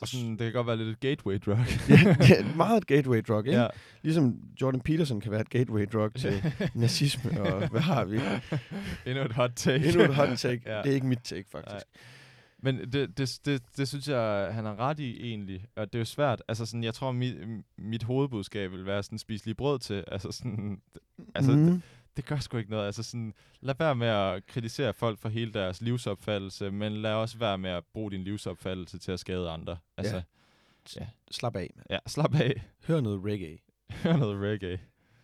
[0.00, 1.58] Og sådan, det kan godt være lidt et gateway drug.
[1.88, 2.16] ja,
[2.56, 3.60] meget et gateway drug, ikke?
[3.60, 3.66] ja.
[4.02, 6.42] Ligesom Jordan Peterson kan være et gateway drug til
[6.74, 8.20] nazisme, og hvad har vi?
[9.06, 9.86] Endnu et hot take.
[9.86, 10.62] Endnu et hot take.
[10.66, 10.82] Ja.
[10.82, 11.74] Det er ikke mit take, faktisk.
[11.74, 11.82] Nej.
[12.62, 15.66] Men det, det, det, det synes jeg, han har ret i egentlig.
[15.76, 16.42] Og det er jo svært.
[16.48, 17.36] Altså sådan, jeg tror, mit,
[17.78, 20.04] mit hovedbudskab vil være sådan, spise lige brød til.
[20.06, 20.80] Altså sådan,
[21.34, 21.58] altså, mm.
[21.58, 21.82] Mhm.
[22.16, 22.86] Det gør sgu ikke noget.
[22.86, 27.38] Altså sådan, lad være med at kritisere folk for hele deres livsopfattelse, men lad også
[27.38, 29.78] være med at bruge din livsopfattelse til at skade andre.
[29.96, 31.00] Altså, Ja.
[31.00, 31.06] ja.
[31.30, 31.86] Slap af, mand.
[31.90, 32.62] ja, slap af.
[32.86, 33.58] Hør noget reggae,
[34.02, 34.80] Hør noget reggae.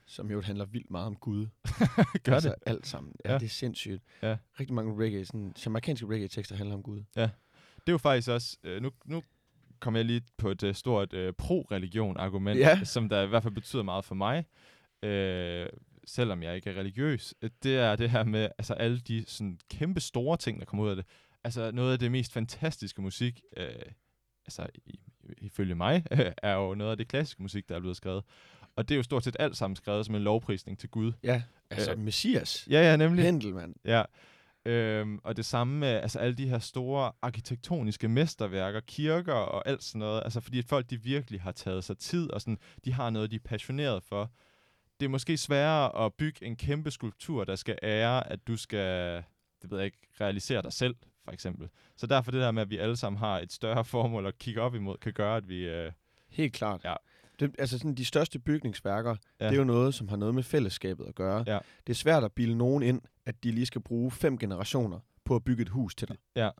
[0.07, 1.47] som jo handler vildt meget om Gud.
[2.25, 2.57] Gør altså, det.
[2.67, 3.13] alt sammen.
[3.25, 3.33] Ja, Ja.
[3.35, 4.03] ja, det er sindssygt.
[4.23, 4.37] Ja.
[4.61, 7.03] Rigtig mange reggae, sådan, jamaikanske reggae-tekster handler om Gud.
[7.17, 7.31] Det
[7.87, 9.23] er jo faktisk også, øh, nu, nu
[9.81, 12.85] kommer jeg lige på et øh, stort øh, pro-religion-argument, Ja.
[12.85, 14.45] som der i hvert fald betyder meget for mig,
[15.03, 15.67] øh,
[16.07, 17.35] selvom jeg ikke er religiøs.
[17.43, 20.85] Øh, Det er det her med altså, alle de sådan, kæmpe store ting, der kommer
[20.85, 21.05] ud af det.
[21.45, 23.67] Altså noget af det mest fantastiske musik, øh,
[24.47, 24.67] altså
[25.39, 26.05] ifølge mig,
[26.43, 28.25] er jo noget af det klassiske musik, der er blevet skrevet.
[28.77, 31.13] Og det er jo stort set alt sammen skrevet som en lovprisning til Gud.
[31.23, 32.67] Ja, altså Øh, Messias.
[32.71, 33.25] Ja, ja, nemlig.
[33.25, 33.75] Händel, mand.
[33.85, 34.03] Ja.
[34.67, 39.83] Øhm, og det samme med altså, alle de her store arkitektoniske mesterværker, kirker og alt
[39.83, 40.23] sådan noget.
[40.25, 43.31] Altså fordi at folk de virkelig har taget sig tid, og sådan, de har noget,
[43.31, 44.31] de er passioneret for.
[45.01, 49.17] Det er måske sværere at bygge en kæmpe skulptur, der skal ære, at du skal,
[49.63, 51.69] det ved jeg ikke, realisere dig selv, for eksempel.
[51.97, 54.61] Så derfor det der med, at vi alle sammen har et større formål at kigge
[54.61, 55.65] op imod, kan gøre, at vi...
[55.69, 55.93] Øh,
[56.29, 56.85] Helt klart.
[56.85, 56.95] Ja.
[57.41, 59.45] Det, altså sådan de største bygningsværker, Ja.
[59.47, 61.45] det er jo noget, som har noget med fællesskabet at gøre.
[61.47, 61.59] Ja.
[61.87, 65.37] Det er svært at bilde nogen ind, at de lige skal bruge fem generationer på
[65.37, 66.17] at bygge et hus til dig.
[66.37, 66.51] ja.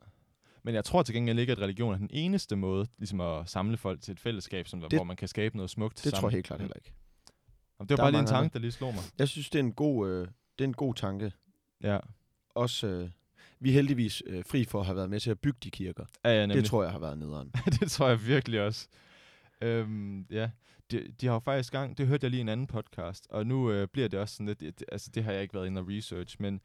[0.63, 3.77] Men jeg tror til gengæld ikke, at religion er den eneste måde ligesom at samle
[3.77, 6.19] folk til et fællesskab, som, Det- hvor man kan skabe noget smukt Det sammen.
[6.21, 6.93] tror jeg helt klart heller ikke.
[7.79, 9.03] Jamen, det var Der er bare lige en tanke, der lige slog mig.
[9.19, 10.27] Jeg synes, det er en god, øh,
[10.59, 11.31] det er en god tanke.
[11.83, 11.99] Ja,
[12.55, 13.09] Også, øh,
[13.59, 16.05] vi er heldigvis øh, fri for at have været med til at bygge de kirker.
[16.25, 16.63] ja, ja nemlig.
[16.63, 17.51] Det tror jeg har været nederen.
[17.79, 18.87] det tror jeg virkelig også.
[19.61, 20.49] Øhm, ja,
[20.91, 23.47] de, de har jo faktisk gang, det hørte jeg lige i en anden podcast, og
[23.47, 25.81] nu øh, bliver det også sådan lidt, det, altså det har jeg ikke været inde
[25.81, 26.61] og research, men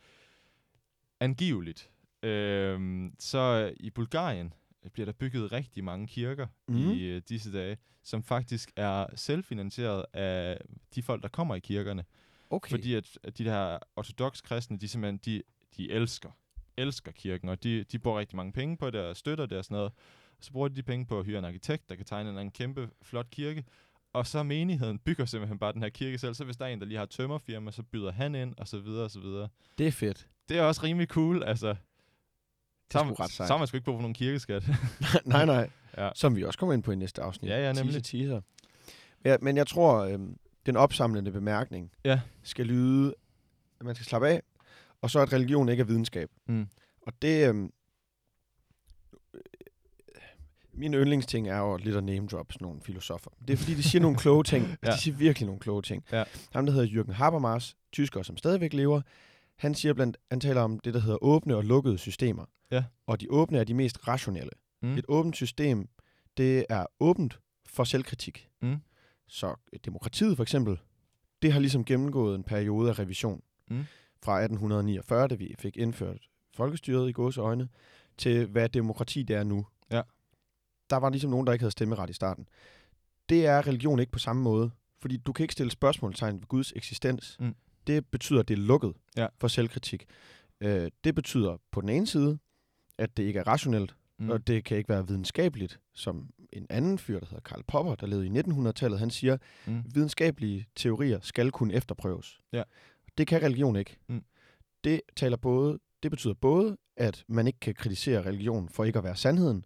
[1.20, 1.90] angiveligt,
[2.22, 4.52] øhm, så i Bulgarien
[4.88, 6.90] bliver der bygget rigtig mange kirker mm.
[6.90, 10.60] I øh, disse dage, som faktisk er selvfinansieret af
[10.94, 12.04] de folk, der kommer i kirkerne.
[12.50, 12.70] Okay.
[12.70, 15.42] Fordi at, at de der ortodox kristne, de simpelthen, de,
[15.76, 16.30] de elsker,
[16.76, 19.64] elsker kirken, og de, de bruger rigtig mange penge på det, og støtter det og
[19.64, 19.92] sådan noget.
[20.38, 22.50] Og så bruger de de penge på at hyre en arkitekt, der kan tegne en
[22.50, 23.64] kæmpe flot kirke.
[24.12, 26.34] Og så menigheden bygger simpelthen bare den her kirke selv.
[26.34, 28.78] Så hvis der er en, der lige har tømmerfirma, så byder han ind, og så
[28.78, 29.48] videre, og så videre.
[29.78, 30.28] Det er fedt.
[30.48, 31.76] Det er også rimelig cool, altså.
[32.98, 33.48] Er man- ret sejt.
[33.48, 34.62] så man sgu ikke brug for nogen kirkeskat.
[35.24, 35.70] nej, nej.
[35.98, 36.10] Ja.
[36.14, 37.50] Som vi også kommer ind på i næste afsnit.
[37.50, 37.92] Ja, ja, nemlig.
[38.04, 38.40] Teaser, teaser.
[39.24, 40.36] Ja, men jeg tror, øhm,
[40.66, 42.20] den opsamlende bemærkning Ja.
[42.42, 43.14] skal lyde,
[43.80, 44.42] at man skal slappe af,
[45.02, 46.30] og så at religion ikke er videnskab.
[46.46, 46.66] Mm.
[47.02, 47.48] Og det...
[47.48, 47.72] Øhm,
[50.72, 53.30] min yndlingsting er jo lidt at name drop sådan nogle filosofer.
[53.48, 54.76] Det er fordi, de siger nogle kloge ting.
[54.84, 54.90] Ja.
[54.90, 56.04] De siger virkelig nogle kloge ting.
[56.12, 56.24] Ja.
[56.52, 59.00] Ham, der hedder Jürgen Habermas, tysker, som stadigvæk lever,
[59.60, 62.44] han siger blandt, han taler om det, der hedder åbne og lukkede systemer.
[62.70, 62.84] Ja.
[63.06, 64.50] Og de åbne er de mest rationelle.
[64.82, 64.98] Mm.
[64.98, 65.88] Et åbent system,
[66.36, 68.48] det er åbent for selvkritik.
[68.62, 68.76] Mm.
[69.28, 69.54] Så
[69.84, 70.80] demokratiet for eksempel,
[71.42, 73.42] det har ligesom gennemgået en periode af revision.
[73.70, 73.84] Mm.
[74.22, 77.68] Fra 1849, da vi fik indført folkestyret i gåseøjne,
[78.18, 79.66] til hvad demokrati det er nu.
[79.90, 80.02] Ja.
[80.90, 82.48] Der var ligesom nogen, der ikke havde stemmeret i starten.
[83.28, 86.72] Det er religion ikke på samme måde, fordi du kan ikke stille spørgsmålstegn ved Guds
[86.76, 87.36] eksistens.
[87.40, 87.54] Mm.
[87.94, 89.26] Det betyder, at det er lukket Ja.
[89.38, 90.04] for selvkritik.
[90.60, 92.38] Øh, det betyder på den ene side,
[92.98, 94.30] at det ikke er rationelt, Mm.
[94.30, 98.06] og det kan ikke være videnskabeligt, som en anden fyr, der hedder Karl Popper, der
[98.06, 99.36] levede i 1900-tallet, han siger,
[99.66, 99.82] Mm.
[99.94, 102.40] videnskabelige teorier skal kunne efterprøves.
[102.52, 102.62] Ja.
[103.18, 103.96] Det kan religion ikke.
[104.08, 104.24] Mm.
[104.84, 109.04] Det, taler både, det betyder både, at man ikke kan kritisere religion for ikke at
[109.04, 109.64] være sandheden,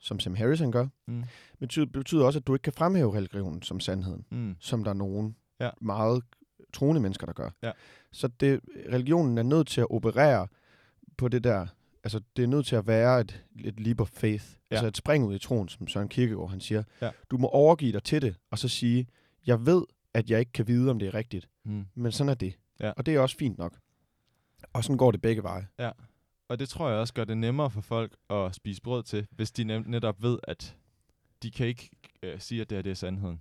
[0.00, 0.86] som Sam Harrison gør.
[1.06, 1.24] Mm.
[1.58, 4.56] Men det betyder, også, at du ikke kan fremhæve religionen som sandheden, Mm.
[4.60, 5.70] som der er nogen Ja.
[5.80, 6.22] meget
[6.76, 7.50] troende mennesker, der gør.
[7.62, 7.72] Ja.
[8.12, 8.60] Så det,
[8.92, 10.46] religionen er nødt til at operere
[11.16, 11.66] på det der,
[12.04, 14.44] altså, det er nødt til at være et, et leap of faith.
[14.50, 14.56] Ja.
[14.70, 14.76] Ja.
[14.76, 16.82] Altså et spring ud i troen, som Søren Kierkegaard han siger.
[17.02, 17.10] Ja.
[17.30, 19.06] Du må overgive dig til det, og så sige,
[19.46, 19.82] jeg ved,
[20.14, 21.86] at jeg ikke kan vide, om det er rigtigt, Mm.
[21.94, 22.58] men sådan er det.
[22.80, 22.90] Ja.
[22.90, 23.78] Og det er også fint nok.
[24.72, 25.66] Og sådan går det begge veje.
[26.48, 29.50] Og det tror jeg også gør det nemmere for folk at spise brød til, hvis
[29.52, 30.76] de netop ved, at
[31.42, 31.90] de kan ikke
[32.22, 33.40] øh, sige, at det her det er sandheden.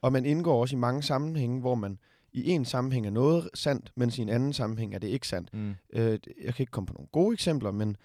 [0.00, 1.98] Og man indgår også i mange sammenhænge, hvor man
[2.32, 5.54] i en sammenhæng er noget sandt, mens i en anden sammenhæng er det ikke sandt.
[5.54, 5.74] Mm.
[5.92, 7.96] Øh, jeg kan ikke komme på nogle gode eksempler, men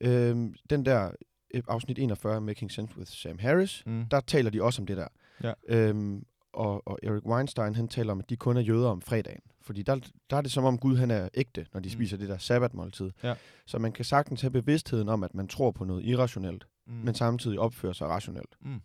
[0.00, 0.36] øh,
[0.70, 1.10] den der
[1.54, 4.04] øh, afsnit 41, Making Sense with Sam Harris, Mm.
[4.10, 5.08] der taler de også om det der.
[5.42, 5.52] Ja.
[5.68, 9.40] Øhm, og, og Eric Weinstein, han taler om, at de kun er jøder om fredagen.
[9.62, 10.00] Fordi der,
[10.30, 11.92] der er det som om Gud, han er ægte, når de Mm.
[11.92, 13.10] spiser det der sabbatmåltid.
[13.22, 13.34] Ja.
[13.66, 16.92] Så man kan sagtens have bevidstheden om, at man tror på noget irrationelt, Mm.
[16.94, 17.00] mm.
[17.04, 18.56] men samtidig opfører sig rationelt.
[18.60, 18.80] Mm.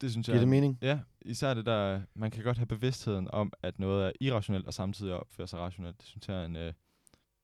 [0.00, 0.78] Det synes jeg Giver det mening?
[0.82, 4.74] Ja, især det der, man kan godt have bevidstheden om, at noget er irrationelt, og
[4.74, 5.98] samtidig opfører sig rationelt.
[5.98, 6.72] Det synes jeg er en øh,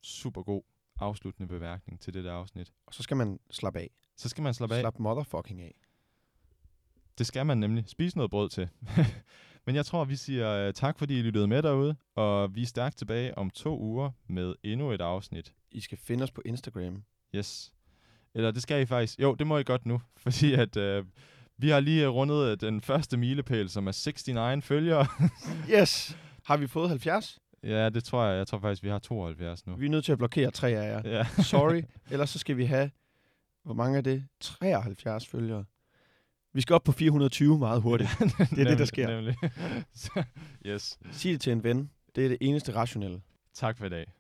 [0.03, 0.63] super god
[1.01, 2.73] afsluttende bemærkning til det der afsnit.
[2.87, 3.91] Og så skal man slappe af.
[4.17, 4.81] Så skal man slappe af.
[4.81, 5.75] Slap motherfucking af.
[7.19, 7.85] Det skal man nemlig.
[7.87, 8.69] Spise noget brød til.
[9.67, 12.67] Men jeg tror, vi siger uh, tak, fordi I lyttede med derude, og vi er
[12.67, 15.55] stærkt tilbage om to uger med endnu et afsnit.
[15.71, 17.05] I skal finde os på Instagram.
[17.35, 17.73] Yes.
[18.35, 19.21] Eller det skal I faktisk.
[19.21, 21.07] Jo, det må I godt nu, fordi at uh,
[21.61, 25.07] vi har lige rundet øh, den første milepæl, som er 69 følgere.
[25.81, 26.17] Yes!
[26.45, 27.39] Har vi fået 70?
[27.65, 28.39] ja, det tror jeg.
[28.39, 29.77] Jeg tror faktisk, vi har 72 nu.
[29.77, 31.17] Vi er nødt til at blokere tre af jer.
[31.17, 31.27] Ja.
[31.43, 31.83] Sorry.
[32.11, 32.91] Ellers så skal vi have,
[33.65, 34.25] hvor mange er det?
[34.41, 35.65] 73 følgere.
[36.55, 38.11] Vi skal op på 420 meget hurtigt.
[38.51, 39.09] det er det, der sker.
[39.09, 39.37] Nemlig.
[40.67, 40.99] Yes.
[41.13, 41.91] Sig det til en ven.
[42.17, 43.21] Det er det eneste rationelle.
[43.55, 44.13] Tak for i dag.